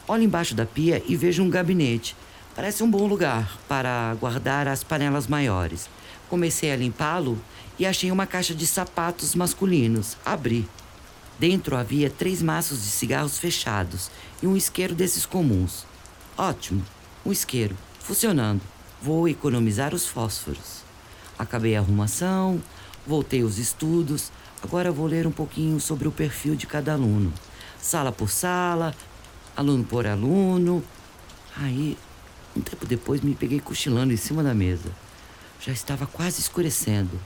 Olho 0.08 0.24
embaixo 0.24 0.56
da 0.56 0.66
pia 0.66 1.02
e 1.08 1.16
vejo 1.16 1.44
um 1.44 1.50
gabinete. 1.50 2.16
Parece 2.56 2.84
um 2.84 2.90
bom 2.90 3.08
lugar 3.08 3.58
para 3.68 4.16
guardar 4.20 4.68
as 4.68 4.84
panelas 4.84 5.28
maiores. 5.28 5.90
Comecei 6.30 6.72
a 6.72 6.76
limpá-lo 6.76 7.38
e 7.78 7.86
achei 7.86 8.12
uma 8.12 8.26
caixa 8.26 8.54
de 8.54 8.66
sapatos 8.66 9.36
masculinos. 9.36 10.18
Abri. 10.26 10.68
Dentro 11.40 11.76
havia 11.76 12.10
três 12.10 12.42
maços 12.42 12.84
de 12.84 12.90
cigarros 12.90 13.40
fechados 13.40 14.12
e 14.44 14.48
um 14.48 14.58
isqueiro 14.58 14.94
desses 14.94 15.26
comuns. 15.26 15.86
Ótimo, 16.38 16.84
um 17.26 17.32
isqueiro, 17.32 17.78
funcionando. 18.00 18.62
Vou 19.02 19.28
economizar 19.28 19.94
os 19.94 20.06
fósforos. 20.06 20.84
Acabei 21.42 21.76
a 21.76 21.80
arrumação, 21.80 22.62
voltei 23.06 23.42
aos 23.42 23.58
estudos. 23.58 24.32
Agora 24.62 24.92
vou 24.92 25.08
ler 25.08 25.26
um 25.26 25.32
pouquinho 25.32 25.80
sobre 25.80 26.08
o 26.08 26.12
perfil 26.12 26.56
de 26.56 26.68
cada 26.68 26.94
aluno. 26.94 27.34
Sala 27.82 28.12
por 28.12 28.30
sala, 28.30 28.94
aluno 29.58 29.84
por 29.84 30.06
aluno. 30.06 30.84
Aí, 31.58 31.98
um 32.56 32.62
tempo 32.62 32.86
depois, 32.86 33.22
me 33.22 33.34
peguei 33.34 33.60
cochilando 33.60 34.14
em 34.14 34.18
cima 34.18 34.44
da 34.44 34.54
mesa. 34.54 34.92
Já 35.60 35.72
estava 35.72 36.06
quase 36.06 36.40
escurecendo. 36.40 37.20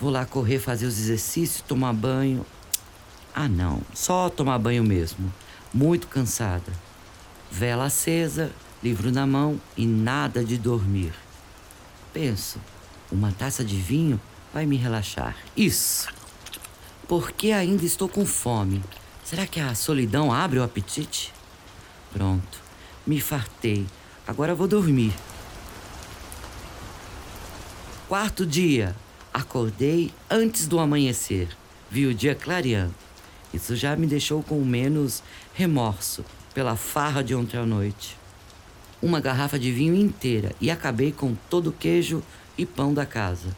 Vou 0.00 0.08
lá 0.08 0.24
correr, 0.24 0.58
fazer 0.58 0.86
os 0.86 0.98
exercícios, 0.98 1.60
tomar 1.60 1.92
banho. 1.92 2.46
Ah, 3.34 3.46
não, 3.46 3.82
só 3.92 4.30
tomar 4.30 4.58
banho 4.58 4.82
mesmo. 4.82 5.30
Muito 5.72 6.08
cansada. 6.08 6.72
Vela 7.50 7.84
acesa, 7.84 8.50
livro 8.82 9.12
na 9.12 9.26
mão 9.26 9.60
e 9.76 9.84
nada 9.84 10.42
de 10.42 10.56
dormir. 10.56 11.12
Penso, 12.10 12.58
uma 13.10 13.32
taça 13.32 13.64
de 13.64 13.76
vinho 13.76 14.20
vai 14.52 14.66
me 14.66 14.76
relaxar. 14.76 15.36
Isso! 15.56 16.08
Porque 17.08 17.52
ainda 17.52 17.84
estou 17.84 18.08
com 18.08 18.26
fome. 18.26 18.82
Será 19.24 19.46
que 19.46 19.60
a 19.60 19.74
solidão 19.74 20.32
abre 20.32 20.58
o 20.58 20.62
apetite? 20.62 21.32
Pronto, 22.12 22.58
me 23.06 23.20
fartei. 23.20 23.86
Agora 24.26 24.54
vou 24.54 24.66
dormir. 24.66 25.12
Quarto 28.08 28.46
dia. 28.46 28.94
Acordei 29.34 30.12
antes 30.30 30.66
do 30.66 30.78
amanhecer. 30.78 31.48
Vi 31.90 32.06
o 32.06 32.14
dia 32.14 32.34
clareando. 32.34 32.94
Isso 33.52 33.76
já 33.76 33.94
me 33.96 34.06
deixou 34.06 34.42
com 34.42 34.64
menos 34.64 35.22
remorso 35.54 36.24
pela 36.54 36.76
farra 36.76 37.22
de 37.22 37.34
ontem 37.34 37.58
à 37.58 37.66
noite. 37.66 38.16
Uma 39.02 39.20
garrafa 39.20 39.58
de 39.58 39.70
vinho 39.70 39.94
inteira 39.94 40.52
e 40.60 40.70
acabei 40.70 41.12
com 41.12 41.34
todo 41.50 41.68
o 41.70 41.72
queijo 41.72 42.22
e 42.56 42.64
pão 42.64 42.92
da 42.94 43.06
casa. 43.06 43.48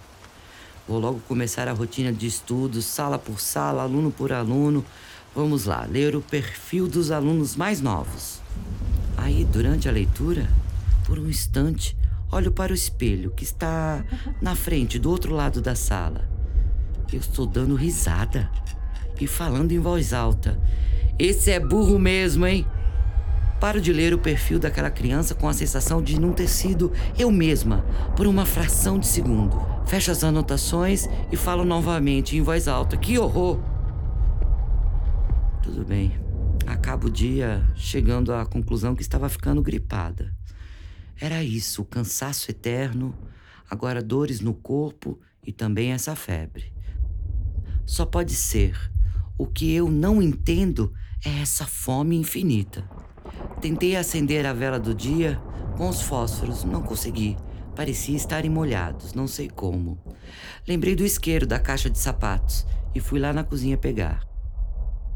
Vou 0.88 0.98
logo 0.98 1.20
começar 1.28 1.68
a 1.68 1.72
rotina 1.72 2.12
de 2.12 2.26
estudos, 2.26 2.84
sala 2.84 3.18
por 3.18 3.40
sala, 3.40 3.82
aluno 3.82 4.10
por 4.10 4.32
aluno. 4.32 4.84
Vamos 5.34 5.66
lá, 5.66 5.84
ler 5.84 6.16
o 6.16 6.22
perfil 6.22 6.88
dos 6.88 7.10
alunos 7.10 7.56
mais 7.56 7.80
novos. 7.80 8.40
Aí, 9.16 9.44
durante 9.44 9.88
a 9.88 9.92
leitura, 9.92 10.48
por 11.04 11.18
um 11.18 11.28
instante, 11.28 11.96
olho 12.32 12.50
para 12.50 12.72
o 12.72 12.74
espelho 12.74 13.30
que 13.30 13.44
está 13.44 14.02
na 14.40 14.54
frente, 14.54 14.98
do 14.98 15.10
outro 15.10 15.34
lado 15.34 15.60
da 15.60 15.74
sala. 15.74 16.28
Eu 17.12 17.20
estou 17.20 17.46
dando 17.46 17.74
risada 17.74 18.50
e 19.20 19.26
falando 19.26 19.72
em 19.72 19.78
voz 19.78 20.12
alta. 20.12 20.58
Esse 21.18 21.50
é 21.50 21.60
burro 21.60 21.98
mesmo, 21.98 22.46
hein? 22.46 22.66
Paro 23.60 23.80
de 23.80 23.92
ler 23.92 24.14
o 24.14 24.18
perfil 24.18 24.58
daquela 24.58 24.90
criança 24.90 25.34
com 25.34 25.48
a 25.48 25.52
sensação 25.52 26.00
de 26.00 26.20
não 26.20 26.32
ter 26.32 26.48
sido 26.48 26.92
eu 27.18 27.30
mesma 27.30 27.84
por 28.16 28.26
uma 28.26 28.46
fração 28.46 28.98
de 28.98 29.06
segundo. 29.06 29.60
Fecho 29.84 30.12
as 30.12 30.22
anotações 30.22 31.08
e 31.32 31.36
falo 31.36 31.64
novamente 31.64 32.36
em 32.36 32.42
voz 32.42 32.68
alta: 32.68 32.96
Que 32.96 33.18
horror! 33.18 33.58
Tudo 35.62 35.84
bem. 35.84 36.18
Acabo 36.66 37.08
o 37.08 37.10
dia 37.10 37.66
chegando 37.74 38.32
à 38.32 38.46
conclusão 38.46 38.94
que 38.94 39.02
estava 39.02 39.28
ficando 39.28 39.62
gripada. 39.62 40.32
Era 41.20 41.42
isso, 41.42 41.82
o 41.82 41.84
cansaço 41.84 42.50
eterno, 42.50 43.12
agora 43.68 44.00
dores 44.00 44.40
no 44.40 44.54
corpo 44.54 45.18
e 45.44 45.52
também 45.52 45.92
essa 45.92 46.14
febre. 46.14 46.72
Só 47.84 48.06
pode 48.06 48.34
ser. 48.34 48.78
O 49.36 49.46
que 49.46 49.72
eu 49.72 49.90
não 49.90 50.22
entendo 50.22 50.92
é 51.24 51.40
essa 51.40 51.66
fome 51.66 52.16
infinita. 52.16 52.88
Tentei 53.60 53.96
acender 53.96 54.46
a 54.46 54.52
vela 54.52 54.78
do 54.78 54.94
dia 54.94 55.40
com 55.76 55.88
os 55.88 56.02
fósforos, 56.02 56.64
não 56.64 56.82
consegui. 56.82 57.36
Parecia 57.74 58.16
estarem 58.16 58.50
molhados, 58.50 59.14
não 59.14 59.28
sei 59.28 59.48
como. 59.48 59.98
Lembrei 60.66 60.96
do 60.96 61.04
isqueiro 61.04 61.46
da 61.46 61.58
caixa 61.58 61.88
de 61.88 61.98
sapatos 61.98 62.66
e 62.94 63.00
fui 63.00 63.20
lá 63.20 63.32
na 63.32 63.44
cozinha 63.44 63.76
pegar. 63.76 64.26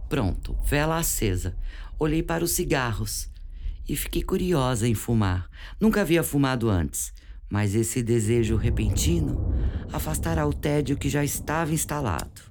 Pronto, 0.08 0.56
vela 0.64 0.98
acesa. 0.98 1.56
Olhei 1.98 2.22
para 2.22 2.44
os 2.44 2.52
cigarros 2.52 3.28
e 3.88 3.96
fiquei 3.96 4.22
curiosa 4.22 4.86
em 4.86 4.94
fumar. 4.94 5.48
Nunca 5.80 6.02
havia 6.02 6.22
fumado 6.22 6.70
antes, 6.70 7.12
mas 7.50 7.74
esse 7.74 8.02
desejo 8.02 8.56
repentino 8.56 9.52
afastará 9.92 10.46
o 10.46 10.52
tédio 10.52 10.96
que 10.96 11.08
já 11.08 11.24
estava 11.24 11.72
instalado. 11.72 12.42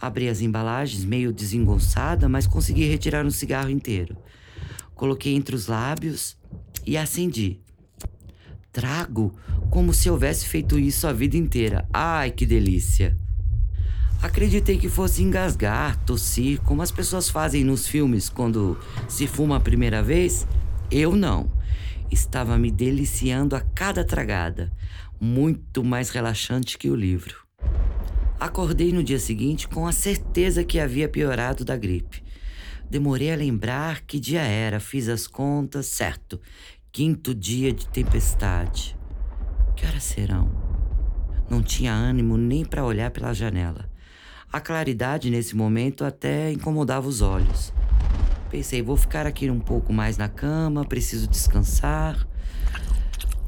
Abri 0.00 0.28
as 0.28 0.40
embalagens 0.40 1.04
meio 1.04 1.32
desengonçada, 1.32 2.28
mas 2.28 2.46
consegui 2.46 2.86
retirar 2.86 3.26
um 3.26 3.30
cigarro 3.30 3.70
inteiro. 3.70 4.16
Coloquei 4.98 5.36
entre 5.36 5.54
os 5.54 5.68
lábios 5.68 6.36
e 6.84 6.96
acendi. 6.96 7.60
Trago 8.72 9.32
como 9.70 9.94
se 9.94 10.10
houvesse 10.10 10.48
feito 10.48 10.76
isso 10.76 11.06
a 11.06 11.12
vida 11.12 11.36
inteira. 11.36 11.88
Ai, 11.92 12.32
que 12.32 12.44
delícia! 12.44 13.16
Acreditei 14.20 14.76
que 14.76 14.88
fosse 14.88 15.22
engasgar, 15.22 15.96
tossir, 16.04 16.60
como 16.62 16.82
as 16.82 16.90
pessoas 16.90 17.30
fazem 17.30 17.62
nos 17.62 17.86
filmes 17.86 18.28
quando 18.28 18.76
se 19.08 19.28
fuma 19.28 19.58
a 19.58 19.60
primeira 19.60 20.02
vez. 20.02 20.48
Eu 20.90 21.14
não. 21.14 21.48
Estava 22.10 22.58
me 22.58 22.72
deliciando 22.72 23.54
a 23.54 23.60
cada 23.60 24.02
tragada, 24.04 24.72
muito 25.20 25.84
mais 25.84 26.10
relaxante 26.10 26.76
que 26.76 26.90
o 26.90 26.96
livro. 26.96 27.36
Acordei 28.40 28.92
no 28.92 29.04
dia 29.04 29.20
seguinte 29.20 29.68
com 29.68 29.86
a 29.86 29.92
certeza 29.92 30.64
que 30.64 30.80
havia 30.80 31.08
piorado 31.08 31.64
da 31.64 31.76
gripe. 31.76 32.26
Demorei 32.90 33.32
a 33.32 33.36
lembrar 33.36 34.00
que 34.02 34.18
dia 34.18 34.40
era, 34.40 34.80
fiz 34.80 35.08
as 35.08 35.26
contas, 35.26 35.86
certo. 35.86 36.40
Quinto 36.90 37.34
dia 37.34 37.72
de 37.72 37.86
tempestade. 37.88 38.96
Que 39.76 39.86
horas 39.86 40.04
serão? 40.04 40.50
Não 41.50 41.62
tinha 41.62 41.92
ânimo 41.92 42.36
nem 42.36 42.64
para 42.64 42.84
olhar 42.84 43.10
pela 43.10 43.34
janela. 43.34 43.90
A 44.50 44.60
claridade 44.60 45.30
nesse 45.30 45.54
momento 45.54 46.04
até 46.04 46.50
incomodava 46.50 47.06
os 47.06 47.20
olhos. 47.20 47.72
Pensei, 48.50 48.80
vou 48.80 48.96
ficar 48.96 49.26
aqui 49.26 49.50
um 49.50 49.60
pouco 49.60 49.92
mais 49.92 50.16
na 50.16 50.28
cama, 50.28 50.84
preciso 50.84 51.28
descansar. 51.28 52.26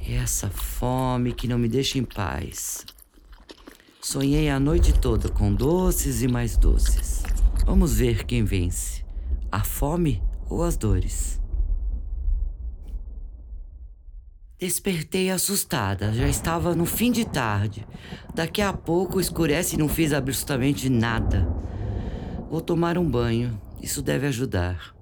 E 0.06 0.12
essa 0.12 0.50
fome 0.50 1.32
que 1.32 1.48
não 1.48 1.58
me 1.58 1.68
deixa 1.68 1.98
em 1.98 2.04
paz. 2.04 2.84
Sonhei 4.02 4.50
a 4.50 4.60
noite 4.60 4.92
toda 4.92 5.30
com 5.30 5.54
doces 5.54 6.22
e 6.22 6.28
mais 6.28 6.56
doces. 6.56 7.22
Vamos 7.64 7.96
ver 7.96 8.24
quem 8.24 8.44
vence: 8.44 8.99
a 9.50 9.64
fome 9.64 10.22
ou 10.48 10.62
as 10.62 10.76
dores. 10.76 11.40
Despertei 14.58 15.30
assustada, 15.30 16.12
já 16.12 16.28
estava 16.28 16.74
no 16.74 16.84
fim 16.84 17.10
de 17.10 17.24
tarde. 17.24 17.86
Daqui 18.34 18.60
a 18.60 18.72
pouco 18.72 19.18
escurece 19.18 19.74
e 19.74 19.78
não 19.78 19.88
fiz 19.88 20.12
absolutamente 20.12 20.90
nada. 20.90 21.48
Vou 22.50 22.60
tomar 22.60 22.98
um 22.98 23.08
banho, 23.08 23.58
isso 23.80 24.02
deve 24.02 24.26
ajudar. 24.26 24.94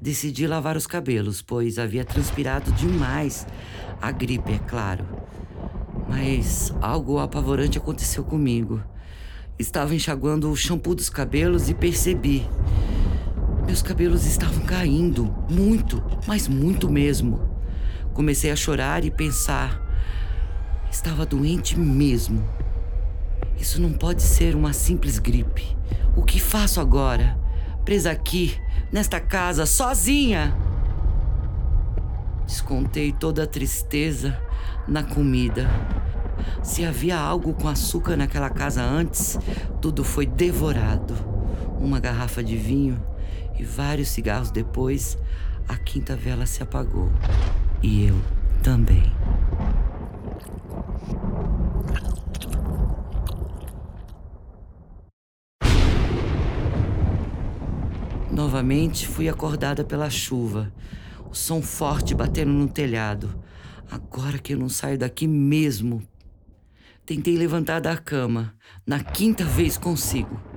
Decidi 0.00 0.46
lavar 0.46 0.76
os 0.76 0.86
cabelos, 0.86 1.40
pois 1.40 1.78
havia 1.78 2.04
transpirado 2.04 2.70
demais. 2.72 3.46
A 4.00 4.10
gripe, 4.10 4.52
é 4.52 4.58
claro. 4.58 5.06
Mas 6.08 6.74
algo 6.82 7.18
apavorante 7.18 7.78
aconteceu 7.78 8.24
comigo. 8.24 8.82
Estava 9.58 9.94
enxaguando 9.94 10.50
o 10.50 10.56
shampoo 10.56 10.94
dos 10.94 11.08
cabelos 11.08 11.70
e 11.70 11.74
percebi. 11.74 12.46
Meus 13.72 13.80
cabelos 13.80 14.26
estavam 14.26 14.66
caindo, 14.66 15.34
muito, 15.48 16.04
mas 16.26 16.46
muito 16.46 16.90
mesmo. 16.90 17.56
Comecei 18.12 18.50
a 18.50 18.54
chorar 18.54 19.02
e 19.02 19.10
pensar: 19.10 19.80
estava 20.90 21.24
doente 21.24 21.78
mesmo. 21.80 22.46
Isso 23.58 23.80
não 23.80 23.94
pode 23.94 24.20
ser 24.20 24.54
uma 24.54 24.74
simples 24.74 25.18
gripe. 25.18 25.74
O 26.14 26.22
que 26.22 26.38
faço 26.38 26.82
agora? 26.82 27.38
Presa 27.82 28.10
aqui, 28.10 28.54
nesta 28.92 29.18
casa, 29.18 29.64
sozinha? 29.64 30.54
Descontei 32.44 33.10
toda 33.10 33.44
a 33.44 33.46
tristeza 33.46 34.38
na 34.86 35.02
comida. 35.02 35.66
Se 36.62 36.84
havia 36.84 37.18
algo 37.18 37.54
com 37.54 37.68
açúcar 37.68 38.18
naquela 38.18 38.50
casa 38.50 38.82
antes, 38.82 39.38
tudo 39.80 40.04
foi 40.04 40.26
devorado. 40.26 41.14
Uma 41.80 41.98
garrafa 41.98 42.44
de 42.44 42.54
vinho 42.54 43.11
e 43.58 43.64
vários 43.64 44.08
cigarros 44.08 44.50
depois, 44.50 45.18
a 45.68 45.76
quinta 45.76 46.16
vela 46.16 46.46
se 46.46 46.62
apagou. 46.62 47.10
E 47.82 48.06
eu 48.06 48.16
também. 48.62 49.12
Novamente 58.30 59.06
fui 59.06 59.28
acordada 59.28 59.84
pela 59.84 60.08
chuva, 60.08 60.72
o 61.30 61.34
som 61.34 61.60
forte 61.60 62.14
batendo 62.14 62.50
no 62.50 62.68
telhado. 62.68 63.38
Agora 63.90 64.38
que 64.38 64.54
eu 64.54 64.58
não 64.58 64.70
saio 64.70 64.98
daqui 64.98 65.26
mesmo. 65.26 66.02
Tentei 67.04 67.36
levantar 67.36 67.80
da 67.80 67.96
cama. 67.96 68.54
Na 68.86 69.00
quinta 69.00 69.44
vez 69.44 69.76
consigo. 69.76 70.51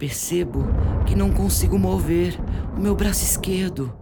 Percebo 0.00 0.66
que 1.06 1.14
não 1.14 1.30
consigo 1.30 1.78
mover 1.78 2.34
o 2.74 2.80
meu 2.80 2.96
braço 2.96 3.22
esquerdo. 3.22 3.92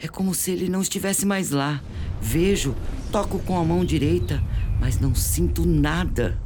É 0.00 0.06
como 0.06 0.32
se 0.32 0.52
ele 0.52 0.68
não 0.68 0.80
estivesse 0.80 1.26
mais 1.26 1.50
lá. 1.50 1.80
Vejo, 2.22 2.72
toco 3.10 3.40
com 3.40 3.58
a 3.58 3.64
mão 3.64 3.84
direita, 3.84 4.40
mas 4.78 5.00
não 5.00 5.12
sinto 5.12 5.66
nada. 5.66 6.38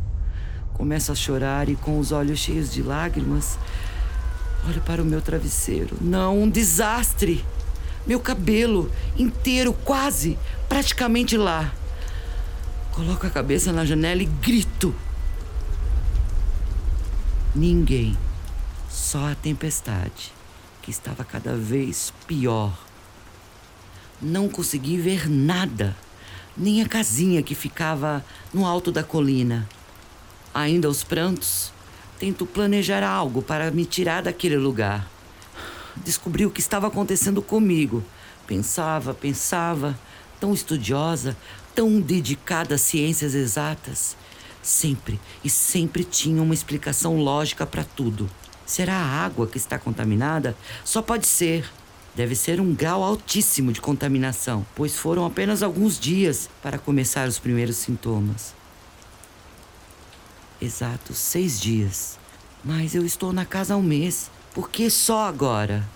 Começo 0.72 1.12
a 1.12 1.14
chorar 1.14 1.68
e, 1.68 1.76
com 1.76 1.98
os 1.98 2.12
olhos 2.12 2.38
cheios 2.38 2.72
de 2.72 2.82
lágrimas, 2.82 3.58
olho 4.66 4.80
para 4.80 5.02
o 5.02 5.04
meu 5.04 5.20
travesseiro. 5.20 5.98
Não, 6.00 6.42
um 6.42 6.48
desastre! 6.48 7.44
Meu 8.06 8.18
cabelo 8.18 8.90
inteiro, 9.18 9.74
quase, 9.84 10.38
praticamente 10.66 11.36
lá. 11.36 11.74
Coloco 12.92 13.26
a 13.26 13.30
cabeça 13.30 13.70
na 13.70 13.84
janela 13.84 14.22
e 14.22 14.26
grito. 14.26 14.94
Ninguém, 17.54 18.16
só 18.94 19.32
a 19.32 19.34
tempestade, 19.34 20.32
que 20.80 20.88
estava 20.88 21.24
cada 21.24 21.56
vez 21.56 22.12
pior. 22.28 22.78
Não 24.22 24.48
consegui 24.48 24.96
ver 24.96 25.28
nada, 25.28 25.96
nem 26.56 26.80
a 26.80 26.88
casinha 26.88 27.42
que 27.42 27.56
ficava 27.56 28.24
no 28.52 28.64
alto 28.64 28.92
da 28.92 29.02
colina. 29.02 29.68
Ainda 30.54 30.86
aos 30.86 31.02
prantos, 31.02 31.72
tento 32.20 32.46
planejar 32.46 33.02
algo 33.02 33.42
para 33.42 33.68
me 33.72 33.84
tirar 33.84 34.22
daquele 34.22 34.56
lugar. 34.56 35.10
Descobri 35.96 36.46
o 36.46 36.50
que 36.50 36.60
estava 36.60 36.86
acontecendo 36.86 37.42
comigo. 37.42 38.04
Pensava, 38.46 39.12
pensava, 39.12 39.98
tão 40.38 40.54
estudiosa, 40.54 41.36
tão 41.74 42.00
dedicada 42.00 42.76
às 42.76 42.80
ciências 42.80 43.34
exatas. 43.34 44.16
Sempre 44.62 45.18
e 45.42 45.50
sempre 45.50 46.04
tinha 46.04 46.40
uma 46.40 46.54
explicação 46.54 47.16
lógica 47.16 47.66
para 47.66 47.82
tudo. 47.82 48.30
Será 48.66 48.94
a 48.94 49.24
água 49.24 49.46
que 49.46 49.58
está 49.58 49.78
contaminada? 49.78 50.56
Só 50.84 51.02
pode 51.02 51.26
ser. 51.26 51.70
Deve 52.14 52.34
ser 52.34 52.60
um 52.60 52.72
grau 52.72 53.02
altíssimo 53.02 53.72
de 53.72 53.80
contaminação, 53.80 54.64
pois 54.74 54.96
foram 54.96 55.26
apenas 55.26 55.62
alguns 55.62 55.98
dias 55.98 56.48
para 56.62 56.78
começar 56.78 57.28
os 57.28 57.38
primeiros 57.38 57.76
sintomas. 57.76 58.54
Exatos 60.62 61.18
seis 61.18 61.60
dias. 61.60 62.18
Mas 62.64 62.94
eu 62.94 63.04
estou 63.04 63.32
na 63.32 63.44
casa 63.44 63.74
há 63.74 63.76
um 63.76 63.82
mês. 63.82 64.30
Por 64.54 64.70
que 64.70 64.88
só 64.88 65.26
agora? 65.26 65.86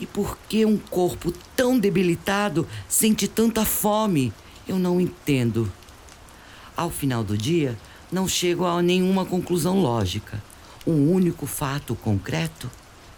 E 0.00 0.06
por 0.06 0.38
que 0.48 0.64
um 0.64 0.78
corpo 0.78 1.32
tão 1.54 1.78
debilitado 1.78 2.66
sente 2.88 3.28
tanta 3.28 3.64
fome? 3.64 4.32
Eu 4.66 4.78
não 4.78 5.00
entendo. 5.00 5.70
Ao 6.76 6.88
final 6.88 7.22
do 7.22 7.36
dia, 7.36 7.76
não 8.10 8.26
chego 8.26 8.64
a 8.64 8.80
nenhuma 8.80 9.26
conclusão 9.26 9.80
lógica. 9.80 10.42
Um 10.86 11.10
único 11.10 11.46
fato 11.46 11.94
concreto 11.94 12.70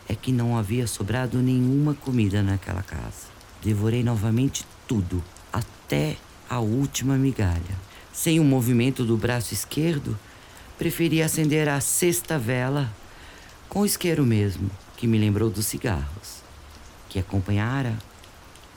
é 0.08 0.14
que 0.14 0.30
não 0.30 0.56
havia 0.56 0.86
sobrado 0.86 1.42
nenhuma 1.42 1.94
comida 1.94 2.40
naquela 2.40 2.80
casa. 2.80 3.26
Devorei 3.60 4.04
novamente 4.04 4.64
tudo, 4.86 5.20
até 5.52 6.16
a 6.48 6.60
última 6.60 7.16
migalha. 7.16 7.76
Sem 8.12 8.38
o 8.38 8.44
um 8.44 8.46
movimento 8.46 9.04
do 9.04 9.16
braço 9.16 9.52
esquerdo, 9.52 10.16
preferi 10.78 11.20
acender 11.20 11.68
a 11.68 11.80
sexta 11.80 12.38
vela 12.38 12.88
com 13.68 13.80
o 13.80 13.86
isqueiro 13.86 14.24
mesmo, 14.24 14.70
que 14.96 15.08
me 15.08 15.18
lembrou 15.18 15.50
dos 15.50 15.66
cigarros, 15.66 16.44
que 17.08 17.18
acompanhara 17.18 17.98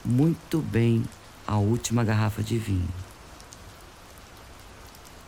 muito 0.04 0.58
bem 0.58 1.04
a 1.46 1.56
última 1.58 2.02
garrafa 2.02 2.42
de 2.42 2.58
vinho. 2.58 2.88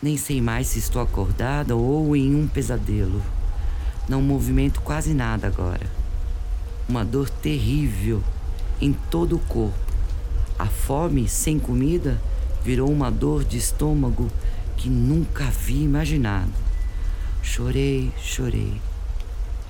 Nem 0.01 0.17
sei 0.17 0.41
mais 0.41 0.67
se 0.67 0.79
estou 0.79 1.01
acordada 1.01 1.77
ou 1.77 2.13
em 2.13 2.35
um 2.35 2.45
pesadelo. 2.45 3.23
Não 4.07 4.21
movimento 4.21 4.81
quase 4.81 5.13
nada 5.13 5.47
agora. 5.47 5.87
Uma 6.89 7.05
dor 7.05 7.29
terrível 7.29 8.21
em 8.81 8.91
todo 8.91 9.37
o 9.37 9.39
corpo. 9.39 9.77
A 10.59 10.65
fome 10.65 11.27
sem 11.29 11.57
comida 11.57 12.21
virou 12.63 12.91
uma 12.91 13.09
dor 13.09 13.43
de 13.43 13.57
estômago 13.57 14.29
que 14.75 14.89
nunca 14.89 15.47
havia 15.47 15.83
imaginado. 15.83 16.51
Chorei, 17.41 18.11
chorei 18.21 18.81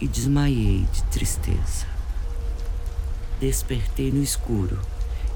e 0.02 0.08
desmaiei 0.08 0.86
de 0.91 1.04
tristeza. 1.04 1.86
Despertei 3.39 4.12
no 4.12 4.24
escuro 4.24 4.80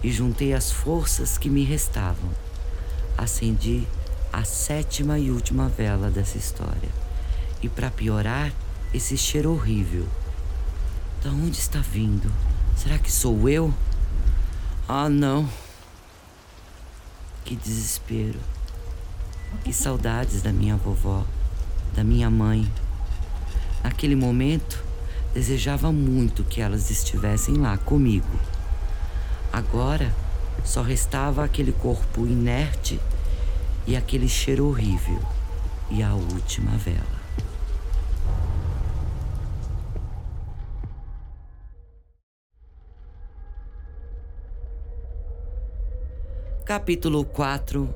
e 0.03 0.11
juntei 0.11 0.53
as 0.53 0.71
forças 0.71 1.37
que 1.37 1.49
me 1.49 1.63
restavam. 1.63 2.29
Acendi 3.17 3.87
a 4.33 4.43
sétima 4.43 5.19
e 5.19 5.31
última 5.31 5.67
vela 5.67 6.09
dessa 6.09 6.37
história. 6.37 6.89
E 7.61 7.69
para 7.69 7.89
piorar, 7.89 8.51
esse 8.93 9.17
cheiro 9.17 9.51
horrível. 9.51 10.05
Da 11.23 11.29
onde 11.29 11.57
está 11.57 11.79
vindo? 11.79 12.31
Será 12.75 12.97
que 12.97 13.11
sou 13.11 13.49
eu? 13.49 13.73
Ah, 14.87 15.09
não. 15.09 15.49
Que 17.43 17.55
desespero. 17.55 18.39
Que 19.63 19.73
saudades 19.73 20.41
da 20.41 20.51
minha 20.51 20.75
vovó, 20.75 21.25
da 21.95 22.03
minha 22.03 22.29
mãe. 22.29 22.71
Naquele 23.83 24.15
momento, 24.15 24.83
desejava 25.33 25.91
muito 25.91 26.43
que 26.43 26.61
elas 26.61 26.89
estivessem 26.89 27.55
lá 27.55 27.77
comigo. 27.77 28.39
Agora, 29.51 30.13
só 30.63 30.81
restava 30.81 31.43
aquele 31.43 31.71
corpo 31.71 32.25
inerte 32.25 32.99
e 33.85 33.95
aquele 33.95 34.27
cheiro 34.27 34.67
horrível 34.67 35.21
e 35.89 36.03
a 36.03 36.13
última 36.13 36.71
vela. 36.77 37.16
Capítulo 46.67 47.23
4 47.23 47.87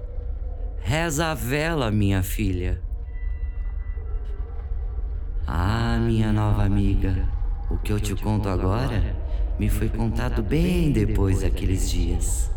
Reza 0.79 1.27
a 1.27 1.33
vela, 1.33 1.91
minha 1.91 2.23
filha. 2.23 2.81
Ah, 5.45 5.99
minha 5.99 6.31
nova 6.31 6.63
amiga, 6.63 7.27
o 7.69 7.75
que 7.75 7.91
eu 7.91 7.99
te 7.99 8.15
conto 8.15 8.47
agora 8.47 9.13
me 9.59 9.67
foi 9.67 9.89
contado 9.89 10.41
bem 10.41 10.89
depois 10.89 11.41
daqueles 11.41 11.91
dias, 11.91 12.49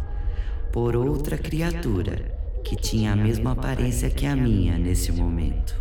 por 0.72 0.94
outra 0.94 1.37
criatura 1.37 2.33
que 2.62 2.77
tinha 2.77 3.12
a 3.12 3.16
mesma 3.16 3.50
aparência 3.50 4.09
que 4.09 4.24
a 4.24 4.37
minha 4.37 4.79
nesse 4.79 5.11
momento. 5.11 5.77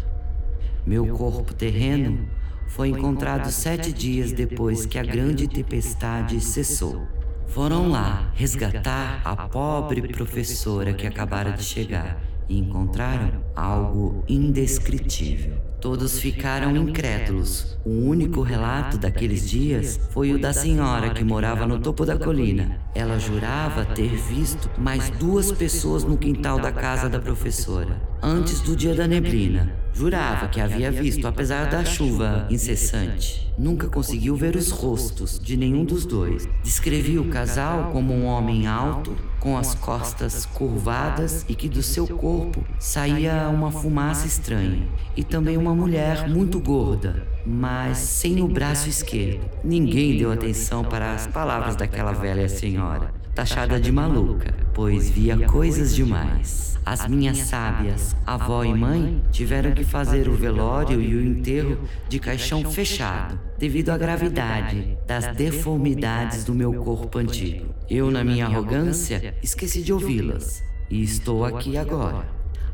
Meu 0.84 1.16
corpo 1.16 1.54
terreno 1.54 2.28
foi 2.70 2.90
encontrado 2.90 3.52
sete 3.52 3.94
dias 3.94 4.32
depois 4.32 4.84
que 4.84 4.98
a 4.98 5.04
grande 5.04 5.48
tempestade 5.48 6.42
cessou. 6.42 7.23
Foram 7.48 7.90
lá 7.90 8.32
resgatar 8.34 9.22
a 9.24 9.48
pobre 9.48 10.02
professora 10.08 10.94
que 10.94 11.06
acabara 11.06 11.52
de 11.52 11.64
chegar 11.64 12.20
e 12.50 12.58
encontraram 12.58 13.44
algo 13.56 14.24
indescritível. 14.28 15.58
Todos 15.80 16.18
ficaram 16.18 16.76
incrédulos. 16.78 17.78
O 17.84 17.90
único 17.90 18.42
relato 18.42 18.98
daqueles 18.98 19.50
dias 19.50 20.00
foi 20.12 20.32
o 20.32 20.40
da 20.40 20.54
senhora 20.54 21.10
que 21.10 21.24
morava 21.24 21.66
no 21.66 21.80
topo 21.80 22.06
da 22.06 22.18
colina. 22.18 22.80
Ela 22.96 23.20
jurava 23.20 23.84
ter 23.84 24.16
visto 24.16 24.70
mais 24.78 25.10
duas 25.10 25.52
pessoas 25.52 26.04
no 26.06 26.18
quintal 26.18 26.58
da 26.58 26.72
casa 26.72 27.10
da 27.10 27.20
professora, 27.20 28.02
antes 28.24 28.62
do 28.62 28.74
dia 28.74 28.96
da 28.96 29.06
neblina. 29.06 29.74
Jurava 29.94 30.48
que 30.48 30.62
havia 30.62 30.90
visto, 30.90 31.28
apesar 31.28 31.70
da 31.70 31.84
chuva 31.84 32.48
incessante. 32.50 33.54
Nunca 33.60 33.88
conseguiu 33.88 34.36
ver 34.36 34.56
os 34.56 34.72
rostos 34.72 35.38
de 35.38 35.58
nenhum 35.58 35.84
dos 35.84 36.06
dois. 36.06 36.48
Descrevia 36.64 37.22
o 37.22 37.28
casal 37.30 37.92
como 37.92 38.14
um 38.14 38.26
homem 38.26 38.66
alto, 38.66 39.16
com 39.40 39.58
as 39.58 39.76
costas 39.76 40.46
curvadas 40.46 41.46
e 41.50 41.54
que 41.54 41.68
do 41.68 41.84
seu 41.84 42.08
corpo 42.08 42.64
saía 42.80 43.50
uma 43.50 43.70
fumaça 43.70 44.26
estranha. 44.26 44.88
E 45.18 45.24
também 45.24 45.58
uma 45.58 45.76
mulher 45.76 46.28
muito 46.30 46.60
gorda, 46.60 47.28
mas 47.46 47.98
sem 47.98 48.42
o 48.42 48.48
braço 48.48 48.88
esquerdo. 48.88 49.48
Ninguém 49.64 50.18
deu 50.18 50.32
atenção 50.32 50.84
para 50.84 51.14
as 51.14 51.28
palavras 51.28 51.76
daquela 51.76 52.14
velha 52.14 52.48
senhora, 52.48 53.14
taxada 53.36 53.80
de 53.80 53.92
maluca, 53.92 54.56
pois 54.74 55.10
via 55.10 55.38
coisas 55.46 55.94
demais. 55.94 56.73
As 56.86 57.08
minhas 57.08 57.38
sábias, 57.38 58.16
avó 58.26 58.64
e 58.64 58.74
mãe, 58.74 59.24
tiveram 59.32 59.72
que 59.72 59.86
fazer 59.86 60.28
o 60.28 60.36
velório 60.36 61.02
e 61.02 61.16
o 61.16 61.22
enterro 61.24 61.78
de 62.10 62.20
caixão 62.20 62.70
fechado, 62.70 63.40
devido 63.58 63.90
à 63.90 63.98
gravidade 63.98 64.98
das 65.08 65.34
deformidades 65.36 66.44
do 66.44 66.54
meu 66.54 66.74
corpo 66.74 67.20
antigo. 67.20 67.74
Eu, 67.90 68.12
na 68.12 68.24
minha 68.24 68.46
arrogância, 68.46 69.34
esqueci 69.42 69.82
de 69.82 69.94
ouvi-las 69.94 70.62
e 70.90 71.02
estou 71.02 71.46
aqui 71.46 71.78
agora. 71.78 72.26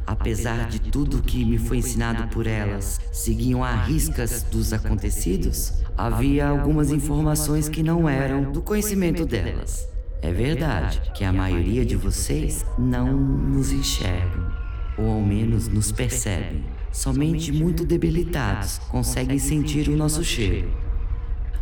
apesar 0.08 0.68
de 0.70 0.80
tudo 0.80 1.22
que 1.22 1.46
me 1.46 1.60
foi 1.60 1.78
ensinado 1.78 2.28
por 2.30 2.48
elas, 2.48 3.00
seguiam 3.12 3.64
a 3.64 3.76
riscas 3.84 4.42
dos 4.42 4.74
acontecidos, 4.74 5.84
havia 5.96 6.48
algumas 6.48 6.92
informações 6.92 7.70
que 7.70 7.84
não 7.84 8.10
eram 8.10 8.52
do 8.52 8.60
conhecimento 8.60 9.24
delas. 9.24 9.88
É 10.22 10.32
verdade 10.34 11.02
que 11.14 11.24
a 11.24 11.32
maioria 11.32 11.86
de 11.86 11.96
vocês 11.96 12.66
não 12.78 13.16
nos 13.16 13.72
enxergam, 13.72 14.52
ou 14.98 15.12
ao 15.12 15.22
menos 15.22 15.68
nos 15.68 15.92
percebem. 15.92 16.66
Somente 16.92 17.52
muito 17.52 17.86
debilitados 17.86 18.80
conseguem 18.90 19.40
sentir 19.40 19.88
o 19.88 19.96
nosso 19.96 20.24
cheiro. 20.24 20.72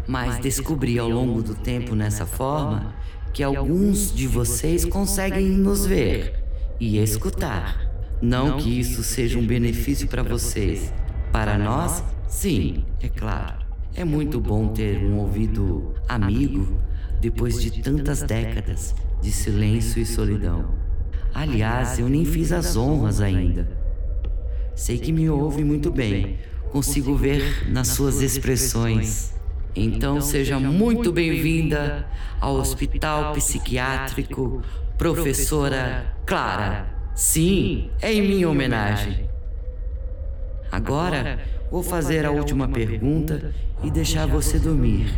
Mas 0.08 0.40
descobri 0.40 0.98
ao 0.98 1.10
longo 1.10 1.44
do 1.44 1.54
tempo 1.54 1.94
nessa 1.94 2.26
forma 2.26 2.96
que 3.34 3.44
alguns 3.44 4.12
de 4.16 4.26
vocês 4.26 4.86
conseguem 4.86 5.50
nos 5.50 5.86
ver 5.86 6.44
e 6.80 6.98
escutar. 6.98 7.86
Não 8.20 8.58
que 8.58 8.80
isso 8.80 9.04
seja 9.04 9.38
um 9.38 9.46
benefício 9.46 10.08
para 10.08 10.24
vocês. 10.24 10.92
Para 11.32 11.58
nós, 11.58 12.04
sim, 12.28 12.84
é 13.02 13.10
claro. 13.10 13.68
É 13.94 14.04
muito 14.04 14.40
bom 14.40 14.70
ter 14.70 14.98
um 15.04 15.18
ouvido 15.18 15.94
amigo 16.08 16.80
depois 17.20 17.62
de 17.62 17.82
tantas 17.82 18.22
décadas 18.22 18.96
de 19.22 19.32
silêncio 19.32 20.02
e 20.02 20.06
solidão. 20.06 20.76
Aliás, 21.34 22.00
eu 22.00 22.10
nem 22.10 22.26
fiz 22.26 22.52
as 22.52 22.76
honras 22.76 23.22
ainda. 23.22 23.68
Sei 24.76 24.98
que 24.98 25.12
me 25.12 25.30
ouve 25.30 25.64
muito 25.64 25.92
bem, 25.92 26.38
consigo 26.72 27.16
ver 27.16 27.68
nas 27.70 27.90
suas 27.90 28.22
expressões. 28.22 29.34
Então 29.76 30.20
seja 30.22 30.60
muito 30.60 31.12
bem-vinda 31.12 32.08
ao 32.40 32.56
Hospital 32.56 33.34
Psiquiátrico 33.34 34.62
Professora 34.98 36.16
Clara. 36.26 36.88
Sim, 37.16 37.90
é 38.02 38.14
em 38.14 38.22
minha 38.22 38.50
homenagem. 38.50 39.28
Agora 40.72 41.40
vou 41.72 41.82
fazer 41.82 42.26
a 42.26 42.32
última 42.32 42.68
pergunta 42.68 43.54
e 43.84 43.92
deixar 43.92 44.28
você 44.28 44.60
dormir, 44.60 45.12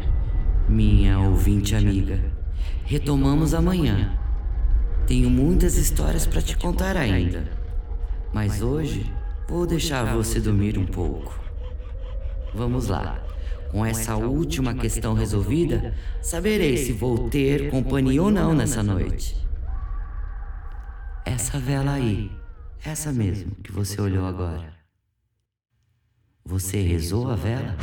minha 0.69 1.19
ouvinte 1.19 1.75
amiga. 1.75 2.21
Retomamos 2.85 3.53
amanhã. 3.55 4.15
Tenho 5.07 5.29
muitas 5.29 5.75
histórias 5.75 6.27
para 6.27 6.41
te 6.41 6.55
contar 6.55 6.95
ainda, 6.95 7.51
mas 8.31 8.61
hoje 8.61 9.11
vou 9.47 9.65
deixar 9.65 10.15
você 10.15 10.39
dormir 10.39 10.77
um 10.77 10.85
pouco. 10.85 11.39
Vamos 12.53 12.87
lá. 12.87 13.19
Com 13.71 13.85
essa 13.85 14.15
última 14.15 14.73
questão 14.73 15.13
resolvida, 15.13 15.95
saberei 16.21 16.77
se 16.77 16.91
vou 16.91 17.29
ter 17.29 17.69
companhia 17.69 18.21
ou 18.21 18.31
não 18.31 18.53
nessa 18.53 18.83
noite. 18.83 19.35
Essa 21.25 21.59
vela 21.59 21.93
aí, 21.93 22.31
essa 22.83 23.11
mesmo 23.11 23.55
que 23.63 23.71
você 23.71 23.99
olhou 23.99 24.25
agora. 24.25 24.73
Você 26.43 26.81
rezou 26.81 27.29
a 27.29 27.35
vela? 27.35 27.75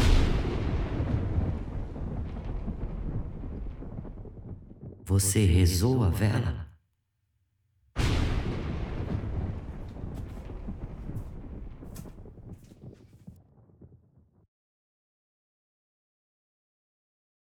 Você 5.08 5.46
rezou 5.46 6.02
a 6.02 6.08
vela? 6.08 6.65